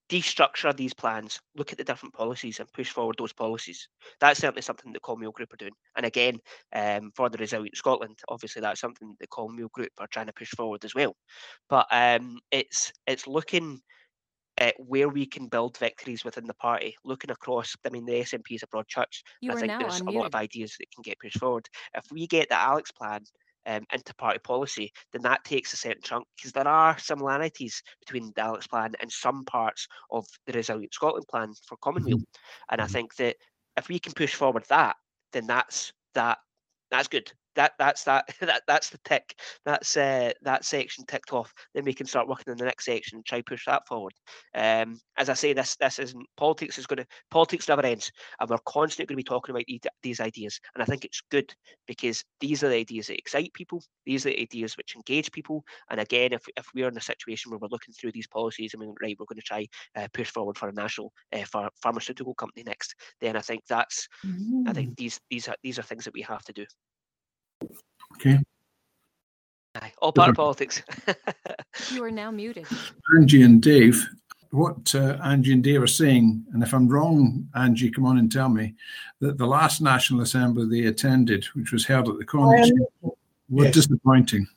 [0.08, 3.88] destructure these plans, look at the different policies and push forward those policies.
[4.20, 5.72] That's certainly something the Commonweal Group are doing.
[5.96, 6.38] And again,
[6.74, 10.50] um, for the Resilient Scotland, obviously that's something the Commonweal Group are trying to push
[10.50, 11.14] forward as well.
[11.68, 13.80] But um, it's it's looking
[14.58, 17.74] at where we can build victories within the party, looking across.
[17.86, 19.22] I mean, the SNP is a broad church.
[19.48, 21.68] I think there's a lot of ideas that can get pushed forward.
[21.94, 23.22] If we get the Alex plan
[23.68, 28.32] um, into party policy, then that takes a certain chunk because there are similarities between
[28.34, 32.16] the Alex plan and some parts of the Resilient Scotland plan for Commonweal.
[32.16, 32.70] Mm-hmm.
[32.70, 32.92] And I mm-hmm.
[32.92, 33.36] think that
[33.76, 34.96] if we can push forward that,
[35.32, 36.38] then that's that
[36.90, 39.34] that's good that that's that, that that's the tick.
[39.66, 41.52] That's uh, that section ticked off.
[41.74, 44.14] Then we can start working on the next section and try push that forward.
[44.54, 48.48] Um, as I say, this this isn't politics is going to politics never ends, and
[48.48, 49.64] we're constantly going to be talking about
[50.02, 50.60] these, ideas.
[50.74, 51.52] And I think it's good
[51.86, 53.82] because these are the ideas that excite people.
[54.06, 55.64] These are the ideas which engage people.
[55.90, 58.80] And again, if if we're in a situation where we're looking through these policies and
[58.80, 62.34] we're right, we're going to try uh, push forward for a national uh, for pharmaceutical
[62.34, 62.94] company next.
[63.20, 64.68] Then I think that's mm.
[64.68, 64.96] I think mm.
[64.96, 66.64] these these are these are things that we have to do.
[68.14, 68.38] Okay.
[69.76, 70.82] Aye, all part of politics.
[71.92, 72.66] you are now muted.
[73.16, 74.04] Angie and Dave,
[74.50, 78.30] what uh, Angie and Dave are saying, and if I'm wrong, Angie, come on and
[78.30, 78.74] tell me,
[79.20, 83.74] that the last National Assembly they attended, which was held at the Connacht, was yes.
[83.74, 84.48] disappointing.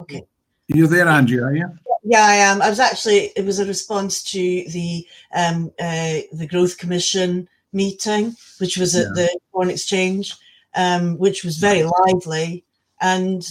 [0.00, 0.24] Okay.
[0.68, 1.68] You're there, Angie, are you?
[2.04, 2.62] Yeah, I am.
[2.62, 8.34] I was actually, it was a response to the um, uh, the Growth Commission meeting,
[8.58, 9.12] which was at yeah.
[9.14, 10.34] the Corn Exchange
[10.74, 12.64] um, which was very lively.
[13.00, 13.46] And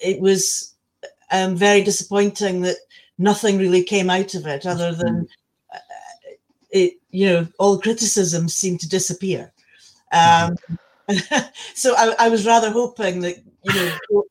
[0.00, 0.74] it was
[1.30, 2.76] um, very disappointing that
[3.18, 5.28] nothing really came out of it other than
[5.72, 5.78] uh,
[6.70, 9.52] it, you know, all criticism seemed to disappear.
[10.12, 10.56] Um,
[11.74, 14.24] so I, I, was rather hoping that, you know,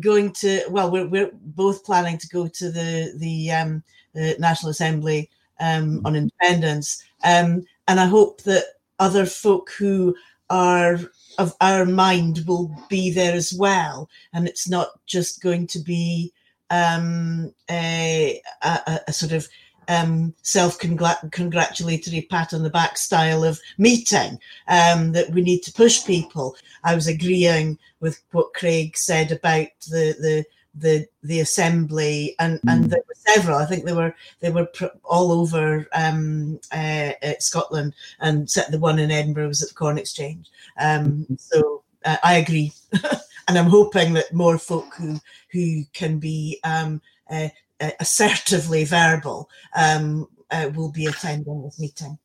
[0.00, 3.82] going to, well, we're, we're both planning to go to the, the, um,
[4.14, 5.30] the National Assembly
[5.60, 7.02] um, on independence.
[7.24, 8.64] Um, and I hope that
[8.98, 10.14] other folk who
[10.50, 10.98] are
[11.38, 16.32] of our mind will be there as well, and it's not just going to be
[16.70, 19.46] um, a, a, a, sort of
[19.88, 26.04] um, self-congratulatory pat on the back style of meeting um, that we need to push
[26.04, 26.56] people.
[26.84, 30.44] I was agreeing with what Craig said about the the
[30.74, 32.88] the the assembly and and mm.
[32.88, 37.94] there were several i think they were they were pr- all over um, uh, scotland
[38.20, 40.48] and the one in edinburgh was at the corn exchange
[40.78, 41.34] um, mm-hmm.
[41.36, 42.72] so uh, i agree
[43.48, 45.20] and i'm hoping that more folk who
[45.50, 47.48] who can be um, uh,
[47.80, 52.18] uh assertively verbal um, uh, will be attending this meeting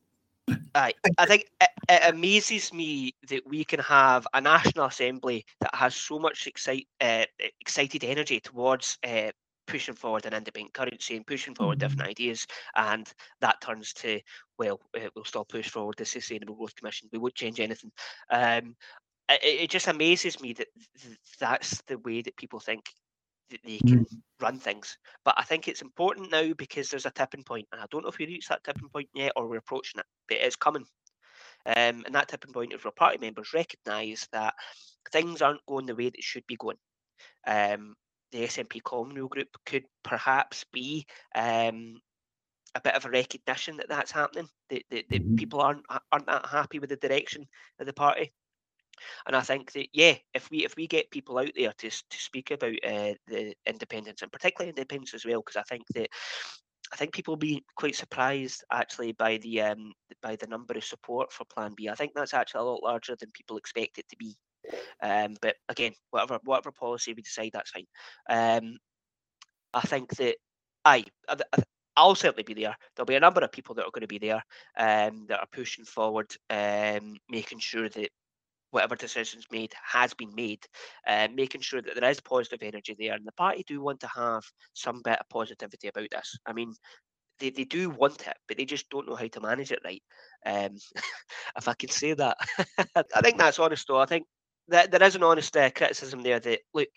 [0.74, 5.74] I, I think it, it, amazes me that we can have a national assembly that
[5.74, 7.24] has so much excite, uh,
[7.60, 9.30] excited energy towards uh,
[9.66, 11.88] pushing forward an independent currency and pushing forward mm-hmm.
[11.88, 12.46] different ideas,
[12.76, 14.20] and that turns to
[14.58, 17.08] well, uh, we'll still push forward the Sustainable Growth Commission.
[17.12, 17.92] We won't change anything.
[18.30, 18.74] Um,
[19.28, 20.68] it, it just amazes me that
[21.38, 22.86] that's the way that people think
[23.50, 24.16] that they can mm.
[24.40, 24.96] run things.
[25.24, 28.08] But I think it's important now because there's a tipping point, and I don't know
[28.08, 30.84] if we reached that tipping point yet or we're approaching it, but it's coming.
[31.66, 34.54] Um, and that tipping point is where party members recognise that
[35.12, 36.78] things aren't going the way that should be going.
[37.46, 37.94] Um,
[38.32, 42.00] the SNP Commonweal Group could perhaps be um,
[42.74, 44.48] a bit of a recognition that that's happening.
[44.70, 45.36] That, that, that mm-hmm.
[45.36, 47.46] people aren't aren't that happy with the direction
[47.80, 48.32] of the party.
[49.26, 52.18] And I think that yeah, if we if we get people out there to to
[52.18, 56.08] speak about uh, the independence and particularly independence as well, because I think that
[56.92, 59.92] I think people will be quite surprised actually by the um,
[60.22, 61.88] by the number of support for Plan B.
[61.88, 64.36] I think that's actually a lot larger than people expect it to be.
[65.02, 67.86] Um, but again, whatever whatever policy we decide, that's fine.
[68.28, 68.78] Um,
[69.74, 70.36] I think that
[70.84, 71.04] I,
[71.96, 72.76] I'll certainly be there.
[72.94, 74.42] There'll be a number of people that are going to be there
[74.76, 78.08] um, that are pushing forward, um, making sure that
[78.70, 80.64] whatever decisions made has been made,
[81.06, 83.14] uh, making sure that there is positive energy there.
[83.14, 84.42] And the party do want to have
[84.74, 86.38] some bit of positivity about this.
[86.46, 86.74] I mean,
[87.38, 90.02] they, they do want it, but they just don't know how to manage it right.
[90.44, 90.76] Um,
[91.56, 92.36] if I can say that,
[92.96, 94.00] I think that's honest though.
[94.00, 94.26] I think
[94.68, 96.88] that there is an honest uh, criticism there that look,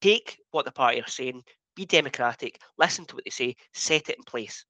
[0.00, 1.42] take what the party are saying,
[1.76, 4.64] be democratic, listen to what they say, set it in place,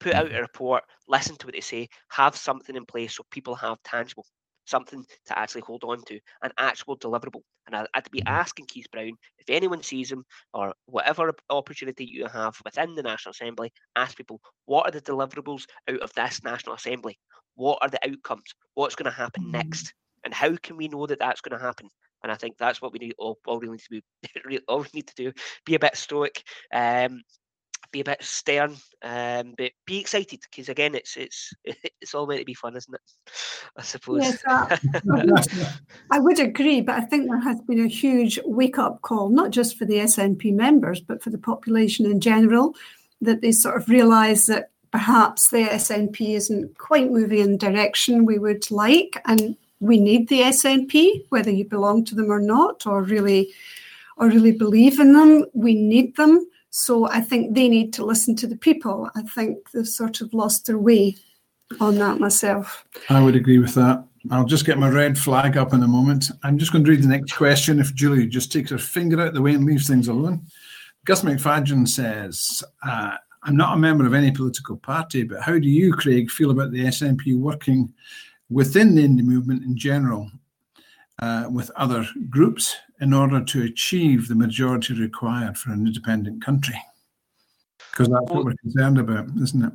[0.00, 0.40] put out a mm-hmm.
[0.40, 4.24] report, listen to what they say, have something in place so people have tangible
[4.66, 7.42] something to actually hold on to, an actual deliverable.
[7.66, 8.28] And I, would be mm-hmm.
[8.28, 13.30] asking Keith Brown if anyone sees him or whatever opportunity you have within the National
[13.30, 17.18] Assembly, ask people what are the deliverables out of this National Assembly?
[17.56, 18.54] What are the outcomes?
[18.74, 19.52] What's going to happen mm-hmm.
[19.52, 19.94] next?
[20.24, 21.88] And how can we know that that's going to happen?
[22.22, 23.14] And I think that's what we need.
[23.18, 25.32] All, all we need to be, all we need to do.
[25.66, 26.42] Be a bit stoic.
[26.72, 27.22] Um,
[27.94, 31.54] be a bit stern, um, but be excited because again, it's it's
[32.00, 33.00] it's all meant to be fun, isn't it?
[33.76, 34.22] I suppose.
[34.22, 34.76] Yes, uh,
[36.10, 39.50] I would agree, but I think there has been a huge wake up call, not
[39.50, 42.74] just for the SNP members, but for the population in general,
[43.20, 48.24] that they sort of realise that perhaps the SNP isn't quite moving in the direction
[48.26, 52.86] we would like, and we need the SNP, whether you belong to them or not,
[52.86, 53.52] or really,
[54.16, 55.44] or really believe in them.
[55.52, 56.46] We need them.
[56.76, 59.08] So I think they need to listen to the people.
[59.14, 61.14] I think they've sort of lost their way
[61.78, 62.84] on that myself.
[63.08, 64.04] I would agree with that.
[64.32, 66.32] I'll just get my red flag up in a moment.
[66.42, 67.78] I'm just going to read the next question.
[67.78, 70.46] If Julie just takes her finger out the way and leaves things alone.
[71.04, 75.68] Gus McFadden says, uh, I'm not a member of any political party, but how do
[75.68, 77.94] you, Craig, feel about the SNP working
[78.50, 80.28] within the indie movement in general
[81.20, 86.80] uh, with other groups in order to achieve the majority required for an independent country?
[87.90, 89.72] Because that's well, what we're concerned about, isn't it?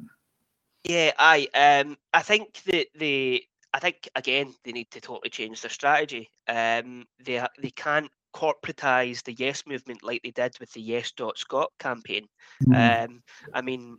[0.83, 5.61] Yeah, I um, I think that the I think again they need to totally change
[5.61, 6.29] their strategy.
[6.47, 11.37] Um, they they can't corporatize the Yes movement like they did with the Yes Dot
[11.37, 12.27] Scot campaign.
[12.63, 13.05] Mm.
[13.05, 13.23] Um,
[13.53, 13.97] I mean,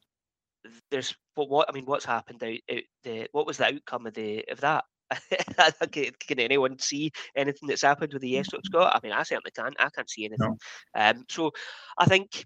[0.91, 4.15] there's but what I mean, what's happened out, out the what was the outcome of
[4.15, 4.85] the of that?
[5.93, 8.61] can, can, anyone see anything that's happened with the Yes mm-hmm.
[8.65, 8.93] Scot?
[8.95, 9.75] I mean, I certainly can't.
[9.79, 10.57] I can't see anything.
[10.95, 11.01] No.
[11.01, 11.53] Um, so
[11.99, 12.45] I think,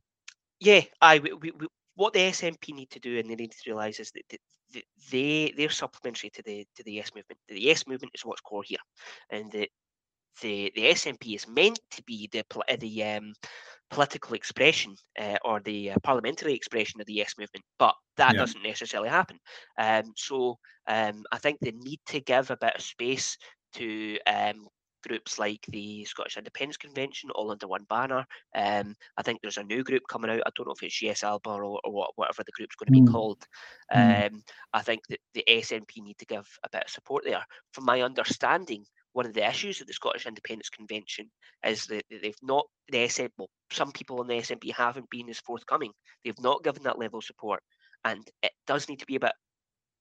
[0.60, 1.52] yeah, I we, we,
[1.96, 4.38] what the SNP need to do and they need to realise is that
[5.10, 7.38] they they're supplementary to the to the Yes movement.
[7.48, 8.78] The Yes movement is what's core here,
[9.30, 9.68] and the
[10.40, 12.44] the the SNP is meant to be the
[12.78, 13.32] the um,
[13.90, 18.40] political expression uh, or the uh, parliamentary expression of the Yes movement, but that yeah.
[18.40, 19.38] doesn't necessarily happen.
[19.78, 23.36] Um, so um, I think they need to give a bit of space
[23.74, 24.66] to um,
[25.06, 28.24] groups like the Scottish Independence Convention, all under one banner.
[28.54, 30.42] Um, I think there's a new group coming out.
[30.46, 33.02] I don't know if it's Yes Alba or, or whatever the group's going to be
[33.02, 33.12] mm.
[33.12, 33.44] called.
[33.94, 34.32] Mm.
[34.32, 37.44] Um, I think that the SNP need to give a bit of support there.
[37.72, 41.30] From my understanding, one of the issues of the Scottish Independence Convention
[41.64, 43.30] is that they've not the SNP.
[43.38, 45.92] Well, some people in the SNP haven't been as forthcoming.
[46.24, 47.62] They've not given that level of support,
[48.04, 49.32] and it does need to be a bit.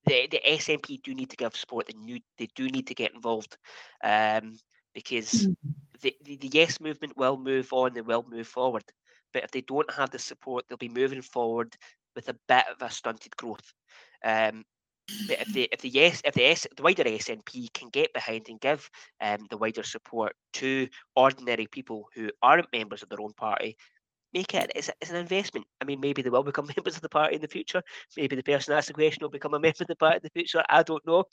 [0.05, 1.87] The, the SNP do need to give support.
[1.87, 3.55] They, new, they do need to get involved,
[4.03, 4.57] um,
[4.93, 5.69] because mm-hmm.
[6.01, 7.93] the, the, the yes movement will move on.
[7.93, 8.83] They will move forward,
[9.31, 11.75] but if they don't have the support, they'll be moving forward
[12.15, 13.73] with a bit of a stunted growth.
[14.25, 14.63] Um,
[15.27, 18.47] but if the if the yes if the S, the wider SNP can get behind
[18.49, 18.89] and give
[19.21, 23.77] um, the wider support to ordinary people who aren't members of their own party,
[24.33, 25.65] make it it's, it's an investment.
[25.81, 27.81] I mean, maybe they will become members of the party in the future.
[28.17, 30.39] Maybe the person asked the question will become a member of the party in the
[30.39, 30.63] future.
[30.69, 31.25] I don't know.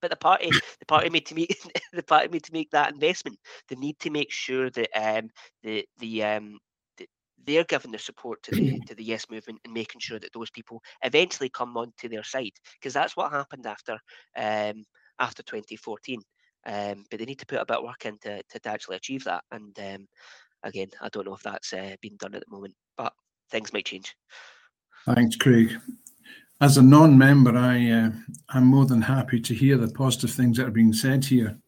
[0.00, 3.38] But the party, the party made to make the party made to make that investment.
[3.68, 5.28] They need to make sure that um,
[5.62, 6.58] the the um,
[7.46, 10.50] they're giving the support to the to the yes movement and making sure that those
[10.50, 13.98] people eventually come onto their side because that's what happened after
[14.36, 14.84] um,
[15.18, 16.20] after 2014
[16.66, 19.24] um, but they need to put a bit of work in to, to, actually achieve
[19.24, 20.06] that and um,
[20.62, 23.12] again i don't know if that's uh, being done at the moment but
[23.50, 24.14] things might change.
[25.06, 25.76] Thanks craig.
[26.60, 28.10] As a non-member i uh,
[28.50, 31.58] i'm more than happy to hear the positive things that are being said here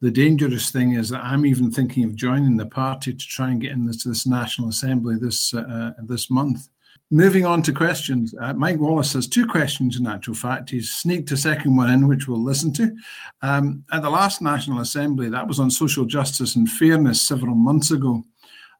[0.00, 3.60] the dangerous thing is that I'm even thinking of joining the party to try and
[3.60, 6.68] get in this, this National Assembly this uh, this month.
[7.10, 10.68] Moving on to questions, uh, Mike Wallace has two questions in actual fact.
[10.68, 12.94] He's sneaked a second one in, which we'll listen to.
[13.40, 17.92] Um, at the last National Assembly, that was on social justice and fairness several months
[17.92, 18.22] ago.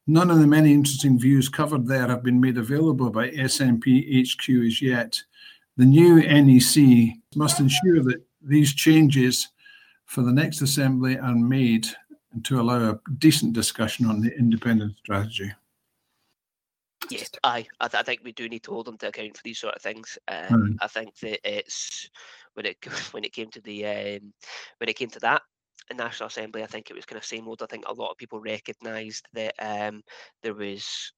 [0.06, 4.66] None of the many interesting views covered there have been made available by SNP HQ
[4.66, 5.18] as yet.
[5.78, 9.48] The new NEC must ensure that these changes
[10.08, 11.86] for the next assembly and made
[12.42, 15.52] to allow a decent discussion on the independent strategy.
[17.10, 19.58] Yes, I, I, I think we do need to hold them to account for these
[19.60, 20.18] sort of things.
[20.26, 20.76] Um, Mm.
[20.80, 22.08] I think that it's
[22.54, 22.76] when it
[23.12, 24.32] when it came to the um,
[24.78, 25.42] when it came to that
[25.94, 27.62] National Assembly, I think it was kind of same old.
[27.62, 30.02] I think a lot of people recognised that um,
[30.42, 31.12] there was.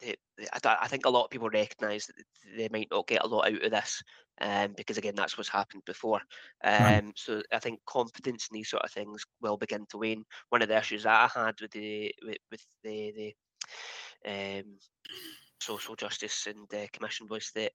[0.00, 2.16] the- the- I, th- I think a lot of people recognise that
[2.56, 4.02] they might not get a lot out of this,
[4.40, 6.20] um, because again, that's what's happened before.
[6.64, 7.14] Um, Right.
[7.16, 10.24] So I think confidence in these sort of things will begin to wane.
[10.50, 13.12] One of the issues that I had with the with, with the
[14.24, 14.78] the um,
[15.60, 17.72] social justice and uh, commission was that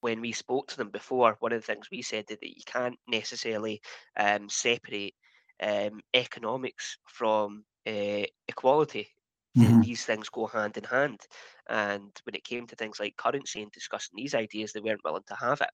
[0.00, 2.62] when we spoke to them before, one of the things we said that, that you
[2.66, 3.80] can't necessarily
[4.16, 5.14] um, separate
[5.62, 9.08] um, economics from uh, equality.
[9.56, 9.84] Mhm.
[9.84, 11.20] These things go hand in hand.
[11.68, 15.22] And when it came to things like currency and discussing these ideas, they weren't willing
[15.28, 15.70] to have it.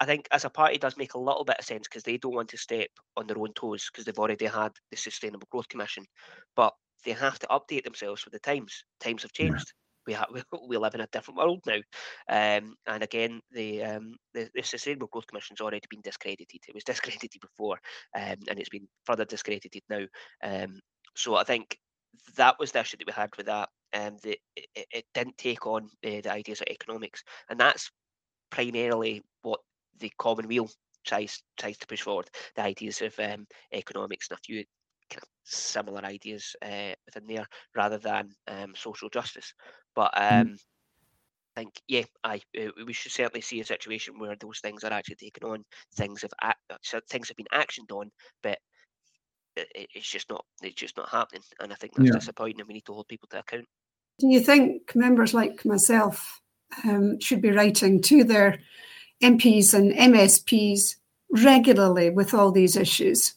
[0.00, 2.18] I think as a party it does make a little bit of sense because they
[2.18, 5.68] don't want to step on their own toes because they've already had the Sustainable Growth
[5.68, 6.04] Commission.
[6.56, 8.84] But they have to update themselves with the times.
[9.00, 9.58] Times have Yeah.
[9.58, 9.72] changed.
[10.06, 11.80] We, ha- we we live in a different world now,
[12.28, 16.60] um, and again, the, um, the the Sustainable Growth Commission's already been discredited.
[16.68, 16.84] It was
[17.30, 17.78] discredited before,
[18.14, 20.04] um, and it's been further discredited now.
[20.42, 20.80] Um,
[21.16, 21.78] so I think
[22.36, 23.68] that was the issue that we had with that.
[23.92, 27.90] Um, that it, it- didn't take on uh, the ideas of economics, and that's
[28.50, 29.60] primarily what
[29.98, 30.68] the Commonweal
[31.06, 32.30] tries tries to push forward.
[32.56, 34.64] The ideas of um, economics and a few
[35.10, 37.46] kind of similar ideas uh, within there,
[37.76, 39.54] rather than um, social justice.
[39.94, 40.56] But um,
[41.56, 44.92] I think, yeah, I uh, we should certainly see a situation where those things are
[44.92, 45.64] actually taken on.
[45.96, 46.52] Things have uh,
[47.08, 48.10] things have been actioned on,
[48.42, 48.58] but
[49.56, 51.42] it, it- it's just not it's just not happening.
[51.60, 52.14] And I think that's Yeah.
[52.14, 52.60] disappointing.
[52.60, 53.66] And we need to hold people to account.
[54.18, 56.40] Do you think members like myself
[56.84, 58.58] um, should be writing to their
[59.22, 60.96] MPs and MSPs
[61.30, 63.34] regularly with all these issues?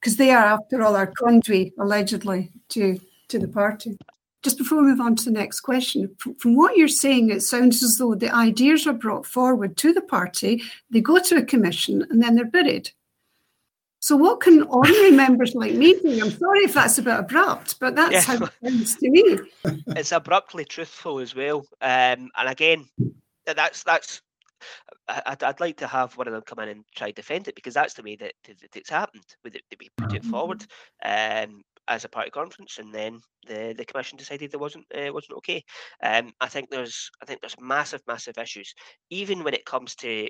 [0.00, 2.98] Because they are, after all, our conduit, allegedly, to,
[3.28, 3.96] to the party.
[4.42, 7.42] Just before we move on to the next question, from, from what you're saying, it
[7.42, 10.60] sounds as though the ideas are brought forward to the party,
[10.90, 12.90] they go to a commission, and then they're buried.
[14.02, 16.20] So, what can ordinary members like me do?
[16.20, 18.20] I'm sorry if that's a bit abrupt, but that's Yeah.
[18.20, 19.38] how it sounds to me.
[19.96, 21.60] it's abruptly truthful as well.
[21.80, 22.84] Um, and again,
[23.46, 24.20] that's that's.
[25.08, 27.56] I'd, I'd like to have one of them come in and try to defend it
[27.56, 29.24] because that's the way that, that, it's happened.
[29.44, 30.64] With it, that we put it forward
[31.04, 35.36] um, as a party conference, and then the, the commission decided there wasn't uh, wasn't
[35.38, 35.64] okay.
[36.02, 38.72] Um, I think there's I think there's massive massive issues,
[39.10, 40.28] even when it comes to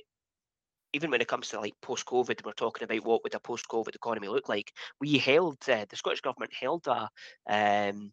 [0.93, 3.67] even when it comes to like post COVID, we're talking about what would a post
[3.69, 4.73] COVID economy look like.
[5.01, 7.09] We held uh, the Scottish government held a
[7.49, 8.13] um,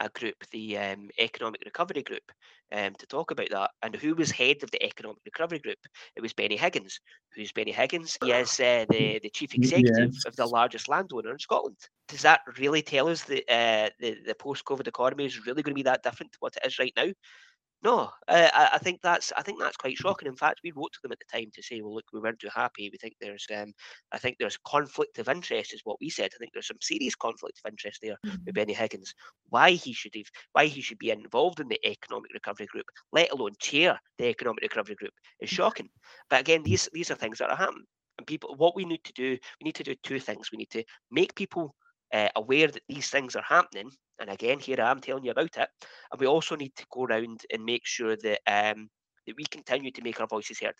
[0.00, 2.32] a group, the um, Economic Recovery Group,
[2.72, 3.70] um, to talk about that.
[3.82, 5.78] And who was head of the Economic Recovery Group?
[6.16, 6.98] It was Benny Higgins.
[7.34, 8.16] Who's Benny Higgins?
[8.24, 11.76] He is uh, the, the chief executive of the largest landowner in Scotland.
[12.08, 15.74] Does that really tell us that uh, the, the post COVID economy is really going
[15.74, 17.12] to be that different to what it is right now?
[17.82, 20.28] No, uh, I, I think that's I think that's quite shocking.
[20.28, 22.38] In fact, we wrote to them at the time to say, well, look, we weren't
[22.38, 22.90] too happy.
[22.92, 23.72] We think there's, um,
[24.12, 26.30] I think there's conflict of interest, is what we said.
[26.34, 29.14] I think there's some serious conflict of interest there with Benny Higgins.
[29.48, 33.32] Why he should have, why he should be involved in the Economic Recovery Group, let
[33.32, 35.88] alone chair the Economic Recovery Group, is shocking.
[36.28, 37.86] But again, these these are things that are happening,
[38.18, 38.54] and people.
[38.56, 40.50] What we need to do, we need to do two things.
[40.52, 41.74] We need to make people
[42.12, 43.90] uh, aware that these things are happening.
[44.20, 45.68] And again, here I am telling you about it.
[46.12, 48.88] And we also need to go around and make sure that um,
[49.26, 50.74] that we continue to make our voices heard.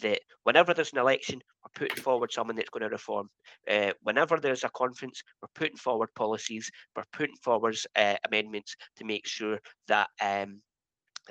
[0.00, 3.30] That whenever there's an election, we're putting forward someone that's going to reform.
[3.70, 9.04] Uh, whenever there's a conference, we're putting forward policies, we're putting forward uh, amendments to
[9.04, 9.58] make sure
[9.88, 10.60] that um,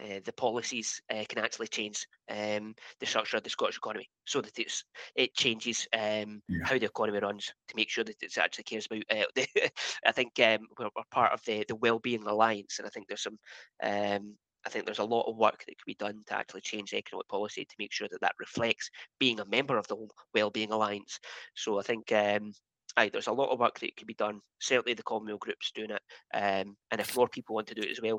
[0.02, 4.42] uh, the policies uh, can actually change um, the structure of the Scottish economy so
[4.42, 4.84] that it's
[5.16, 6.66] it changes um, Yeah.
[6.66, 9.04] how the economy runs to make sure that it actually cares about.
[9.10, 9.48] Uh, the,
[10.06, 13.24] I think um, we're, we're part of the the Wellbeing Alliance, and I think there's
[13.24, 13.38] some.
[13.82, 14.36] Um,
[14.66, 16.98] I think there's a lot of work that can be done to actually change the
[16.98, 18.90] economic policy to make sure that that reflects
[19.20, 21.20] being a member of the Wellbeing Alliance.
[21.54, 22.52] So I think um,
[22.98, 24.40] aye, there's a lot of work that can be done.
[24.60, 26.02] Certainly, the Commonweal Group's doing it,
[26.34, 28.18] um, and if more people want to do it as well,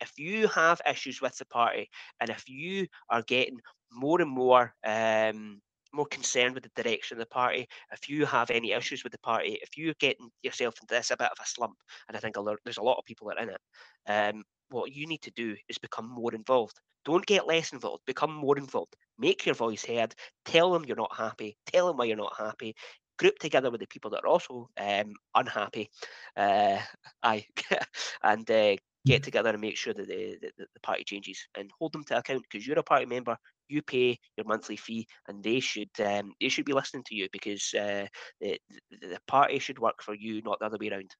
[0.00, 1.88] if you have issues with the party
[2.20, 3.58] and if you are getting
[3.92, 5.60] more and more um,
[5.94, 9.18] more concerned with the direction of the party, if you have any issues with the
[9.20, 11.76] party, if you're getting yourself into this a bit of a slump,
[12.08, 12.34] and I think
[12.64, 13.60] there's a lot of people that are in it,
[14.08, 16.80] um, what you need to do is become more involved.
[17.04, 18.02] Don't get less involved.
[18.06, 18.96] Become more involved.
[19.18, 20.14] Make your voice heard.
[20.44, 21.56] Tell them you're not happy.
[21.66, 22.74] Tell them why you're not happy.
[23.18, 25.90] Group together with the people that are also um, unhappy.
[26.36, 26.78] Uh,
[27.22, 27.46] aye,
[28.22, 28.76] and uh,
[29.06, 32.18] get together and make sure that the, the, the party changes and hold them to
[32.18, 33.36] account because you're a party member,
[33.68, 37.28] you pay your monthly fee, and they should um, they should be listening to you
[37.32, 38.06] because uh,
[38.40, 38.58] the,
[39.00, 41.14] the party should work for you, not the other way around.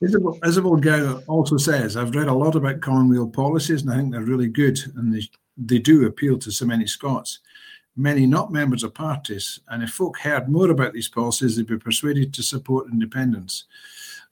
[0.00, 4.12] Isabel, Isabel Gow also says, I've read a lot about Commonweal policies and I think
[4.12, 7.40] they're really good and they, they do appeal to so many Scots,
[7.96, 9.60] many not members of parties.
[9.68, 13.64] And if folk heard more about these policies, they'd be persuaded to support independence,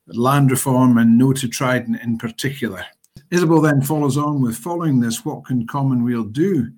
[0.07, 2.84] land reform, and no to Trident in particular.
[3.30, 6.70] Isabel then follows on with following this, what can Commonweal do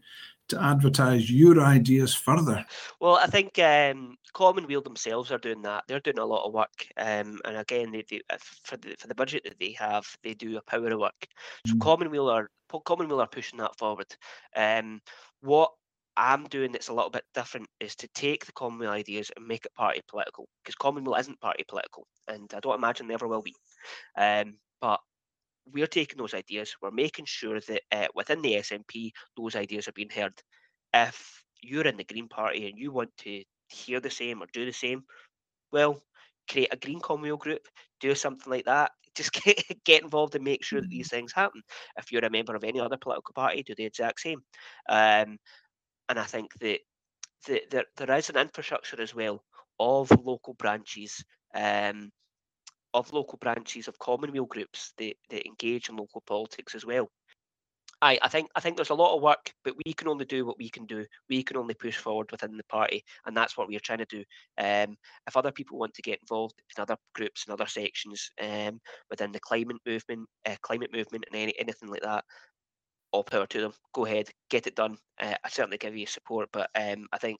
[0.48, 2.64] to advertise your ideas further?
[3.00, 5.84] Well, I think um, Commonweal themselves are doing that.
[5.88, 9.08] They're doing a lot of work, um, and again, they, they, uh, for the for
[9.08, 11.26] the budget that they have, they do a power of work.
[11.66, 11.80] So mm.
[11.80, 12.50] Commonweal are
[12.84, 14.14] Commonweal are pushing that forward.
[14.54, 15.00] Um,
[15.40, 15.72] what
[16.16, 19.64] I'm doing that's a little bit different is to take the Commonweal ideas and make
[19.64, 23.42] it party political, because Commonweal isn't party political, and I don't imagine they ever will
[23.42, 23.54] be.
[24.16, 25.00] Um, but
[25.72, 29.92] we're taking those ideas, we're making sure that uh, within the SNP, those ideas are
[29.92, 30.34] being heard.
[30.92, 34.64] If you're in the Green Party and you want to hear the same or do
[34.64, 35.04] the same,
[35.72, 36.02] well,
[36.50, 37.66] create a Green Commonweal group,
[38.00, 38.92] do something like that.
[39.14, 41.18] Just get, get involved and make sure that these mm-hmm.
[41.18, 41.62] things happen.
[41.96, 44.40] If you're a member of any other political party, do the exact same.
[44.88, 45.38] Um,
[46.08, 46.80] and I think that,
[47.46, 49.44] there, is an infrastructure as well
[49.78, 51.22] of local branches
[51.54, 52.10] um,
[52.94, 57.10] of local branches of Commonweal groups that, that engage in local politics as well.
[58.00, 60.44] I, I think I think there's a lot of work, but we can only do
[60.44, 61.06] what we can do.
[61.28, 64.24] We can only push forward within the party, and that's what we're trying to do.
[64.58, 64.96] Um,
[65.26, 68.80] if other people want to get involved in other groups and other sections um,
[69.10, 72.24] within the climate movement, uh, climate movement, and any, anything like that,
[73.14, 73.72] all power to them.
[73.94, 74.98] Go ahead, get it done.
[75.20, 77.38] Uh, I certainly give you support, but um, I think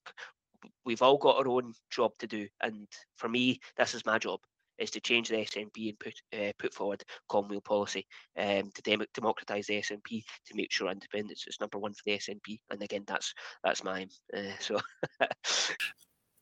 [0.86, 4.40] we've all got our own job to do, and for me, this is my job
[4.78, 8.06] is to change the SNP and put uh, put forward Commonweal policy
[8.36, 12.18] um, to dem- democratise the SNP to make sure independence is number one for the
[12.18, 12.58] SNP.
[12.70, 14.08] And again, that's that's mine.
[14.36, 14.80] Uh, so.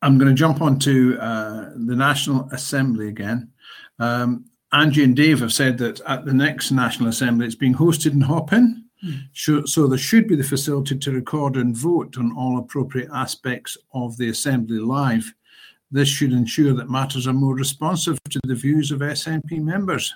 [0.00, 3.52] I'm going to jump onto uh, the National Assembly again.
[3.98, 8.12] Um, Angie and Dave have said that at the next National Assembly, it's being hosted
[8.12, 8.86] in Hopin.
[9.34, 14.16] So there should be the facility to record and vote on all appropriate aspects of
[14.16, 15.32] the Assembly live.
[15.90, 20.14] This should ensure that matters are more responsive to the views of SNP members.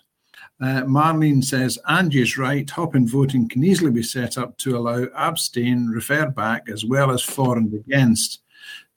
[0.60, 2.68] Uh, Marlene says Angie's right.
[2.70, 7.22] Hopin voting can easily be set up to allow abstain, refer back, as well as
[7.22, 8.40] for and against.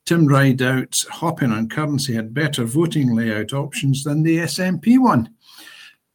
[0.05, 5.35] Tim Rideout, Hopin on currency had better voting layout options than the SNP one.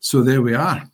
[0.00, 0.88] So there we are.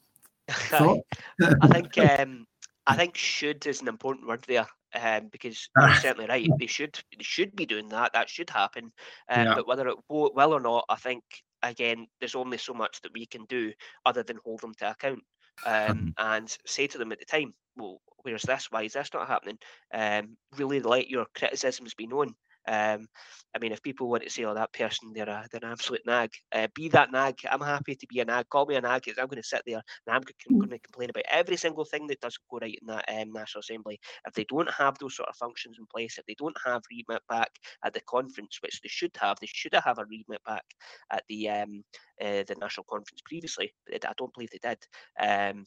[0.49, 2.47] I think um,
[2.91, 5.99] I think should is an important word there um, because you're ah.
[6.01, 6.49] certainly right.
[6.59, 8.12] They should they should be doing that.
[8.12, 8.93] That should happen.
[9.28, 9.55] Um, yeah.
[9.55, 11.22] But whether it will, will or not, I think
[11.62, 13.72] again, there's only so much that we can do
[14.07, 15.22] other than hold them to account
[15.66, 16.09] um, mm-hmm.
[16.18, 18.68] and say to them at the time, "Well, where's this?
[18.70, 19.59] Why is this not happening?"
[19.93, 22.34] Um, really let your criticisms be known.
[22.68, 23.06] Um,
[23.54, 26.02] I mean, if people want to say, "Oh, that person, they're, a, they're an absolute
[26.06, 27.38] nag," uh, be that nag.
[27.50, 28.48] I'm happy to be a nag.
[28.48, 29.02] Call me a nag.
[29.04, 32.06] Because I'm going to sit there and I'm going to complain about every single thing
[32.08, 33.98] that doesn't go right in that um, National Assembly.
[34.26, 37.22] If they don't have those sort of functions in place, if they don't have remit
[37.28, 37.50] back
[37.84, 40.64] at the conference, which they should have, they should have a remit back
[41.11, 41.82] at the um,
[42.20, 43.72] uh, the national conference previously.
[43.86, 44.86] But I don't believe they did.
[45.20, 45.64] Um,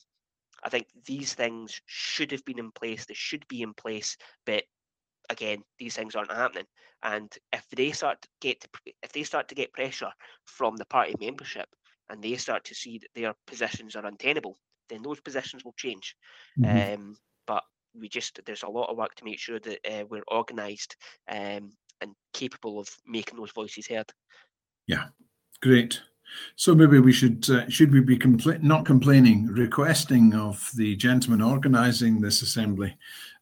[0.63, 3.05] I think these things should have been in place.
[3.05, 4.15] They should be in place,
[4.45, 4.63] but
[5.30, 6.65] again, these things aren't happening.
[7.03, 8.67] And if they start to get to,
[9.01, 10.11] if they start to get pressure
[10.45, 11.67] from the party membership
[12.09, 14.57] and they start to see that their positions are untenable,
[14.89, 16.15] then those positions will change.
[16.59, 16.93] Mm-hmm.
[16.93, 17.15] Um,
[17.45, 17.63] but
[17.93, 20.95] we just there's a lot of work to make sure that uh, we're organised
[21.30, 24.09] um, and capable of making those voices heard.
[24.88, 25.05] Yeah,
[25.61, 26.01] great.
[26.55, 31.41] So maybe we should uh, should we be compl- not complaining, requesting of the gentleman
[31.41, 32.97] organising this assembly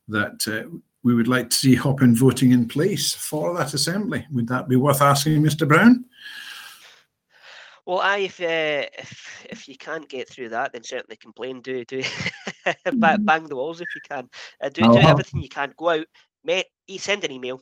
[0.08, 0.70] that uh,
[1.04, 4.26] we would like to see Hopin voting in place for that assembly.
[4.32, 5.68] Would that be worth asking, Mr.
[5.68, 6.06] Brown?
[7.86, 11.62] Well, I if uh, if if you can't get through that, then certainly complain.
[11.62, 12.04] Do do
[12.94, 14.30] bang the walls if you can.
[14.62, 15.74] Uh, do do everything you can.
[15.76, 16.06] Go out,
[16.44, 16.68] mate.
[16.98, 17.62] Send an email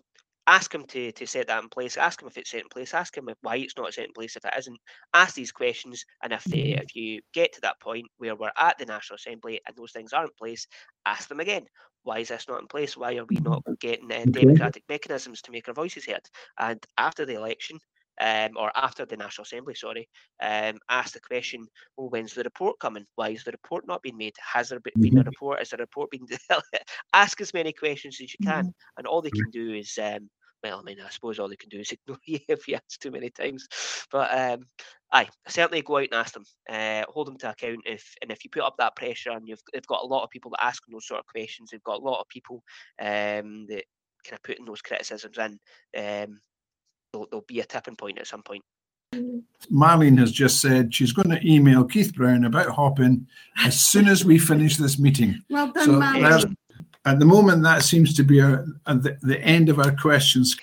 [0.49, 1.95] ask him to to set that in place.
[1.95, 2.93] Ask him if it's set in place.
[2.93, 4.77] Ask him why it's not set in place if it isn't.
[5.13, 8.77] Ask these questions, and if they if you get to that point where we're at
[8.77, 10.67] the National Assembly and those things aren't in place,
[11.05, 11.65] ask them again.
[12.03, 12.97] Why is this not in place?
[12.97, 16.25] Why are we not getting uh, democratic mechanisms to make our voices heard?
[16.57, 17.77] And after the election,
[18.21, 20.07] um, or after the National Assembly, sorry,
[20.41, 21.65] um, ask the question,
[21.97, 23.05] well, when's the report coming?
[23.15, 24.35] Why is the report not being made?
[24.53, 25.29] Has there been a mm-hmm.
[25.29, 25.61] report?
[25.61, 26.27] Is the report being
[27.13, 28.97] ask as many questions as you can, mm-hmm.
[28.97, 30.29] and all they can do is um,
[30.63, 32.99] well, I mean, I suppose all they can do is ignore you if you ask
[32.99, 33.67] too many times.
[34.11, 34.65] But um,
[35.11, 37.81] aye, certainly go out and ask them, uh, hold them to account.
[37.85, 40.29] If and if you put up that pressure, and you've they've got a lot of
[40.29, 42.63] people that ask those sort of questions, they've got a lot of people
[43.01, 43.83] um, that
[44.25, 45.59] kind of putting those criticisms in.
[45.97, 46.39] Um,
[47.11, 48.63] there'll, there'll be a tipping point at some point.
[49.71, 54.23] Marlene has just said she's going to email Keith Brown about Hopin as soon as
[54.23, 55.41] we finish this meeting.
[55.49, 56.55] Well done, So Marlene.
[57.05, 60.57] At the moment, that seems to be our, at the, the end of our questions.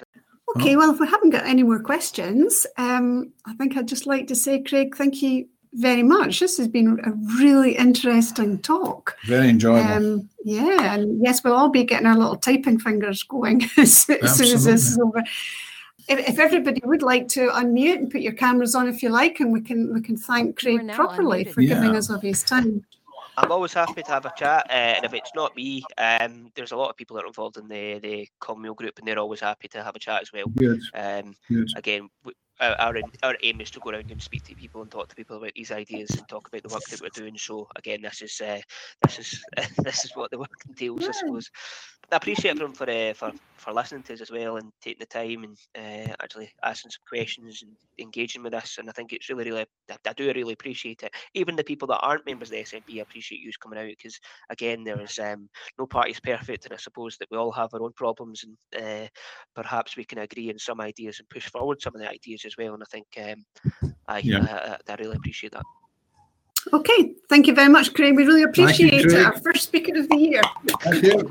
[0.57, 4.27] Okay, well, if we haven't got any more questions, um, I think I'd just like
[4.29, 6.41] to say, Craig, thank you very much.
[6.41, 9.17] This has been a really interesting talk.
[9.27, 9.91] Very enjoyable.
[9.91, 14.37] Um, yeah, and yes, we'll all be getting our little typing fingers going as, as
[14.37, 15.23] soon as this is over.
[16.09, 19.41] If, if everybody would like to unmute and put your cameras on, if you like,
[19.41, 21.53] and we can we can thank Craig properly unmuted.
[21.53, 22.85] for giving us of his time.
[23.37, 26.73] I'm always happy to have a chat, uh, and if it's not me, um, there's
[26.73, 29.41] a lot of people that are involved in the the Commonweal group, and they're always
[29.41, 30.47] happy to have a chat as well.
[30.57, 31.69] Good, Um, good.
[31.77, 32.09] again,
[32.61, 35.09] our, our aim- our aim is to go around and speak to people and talk
[35.09, 37.37] to people about these ideas and talk about the work that we're doing.
[37.37, 38.61] So again, this is uh,
[39.03, 39.45] this is
[39.79, 41.51] this is what the work entails, I suppose.
[42.03, 45.01] But I appreciate everyone for uh, for for listening to us as well and taking
[45.01, 48.77] the time and uh, actually asking some questions and engaging with us.
[48.79, 51.15] And I think it's really, really, I, do really appreciate it.
[51.35, 54.21] Even the people that aren't members of the SNP, I appreciate you coming out because
[54.51, 55.49] again, there is um,
[55.79, 59.09] no is perfect, and I suppose that we all have our own problems and uh,
[59.55, 62.57] perhaps we can agree on some ideas and push forward some of the ideas as
[62.57, 62.75] well.
[62.75, 64.79] And I think um, I, Yeah.
[64.89, 65.65] I, I really appreciate that.
[66.73, 68.17] Okay, thank you very much, Craig.
[68.17, 69.25] We really Thank you, appreciate it.
[69.27, 70.43] Our first speaker of the year.
[70.81, 71.31] Thank you.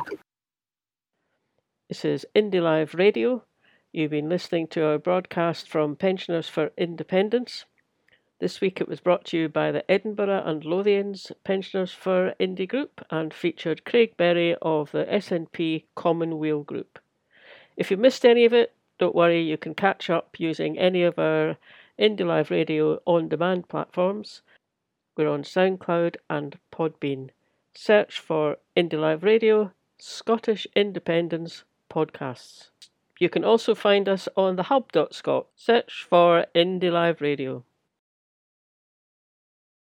[1.90, 3.44] This is Indie Live Radio.
[3.92, 7.66] You've been listening to our broadcast from Pensioners for Independence.
[8.40, 12.68] This week it was brought to you by the Edinburgh and Lothians Pensioners for Indie
[12.68, 17.00] Group and featured Craig Berry of the SNP Commonweal Group.
[17.78, 21.20] If you missed any of it, don't worry, you can catch up using any of
[21.20, 21.58] our
[22.00, 24.42] Indie Live Radio on demand platforms.
[25.18, 27.30] We're on SoundCloud and Podbean.
[27.74, 32.70] Search for Indie Live Radio, Scottish Independence podcasts.
[33.20, 35.48] You can also find us on the hub.scot.
[35.56, 37.64] Search for Indie Live Radio.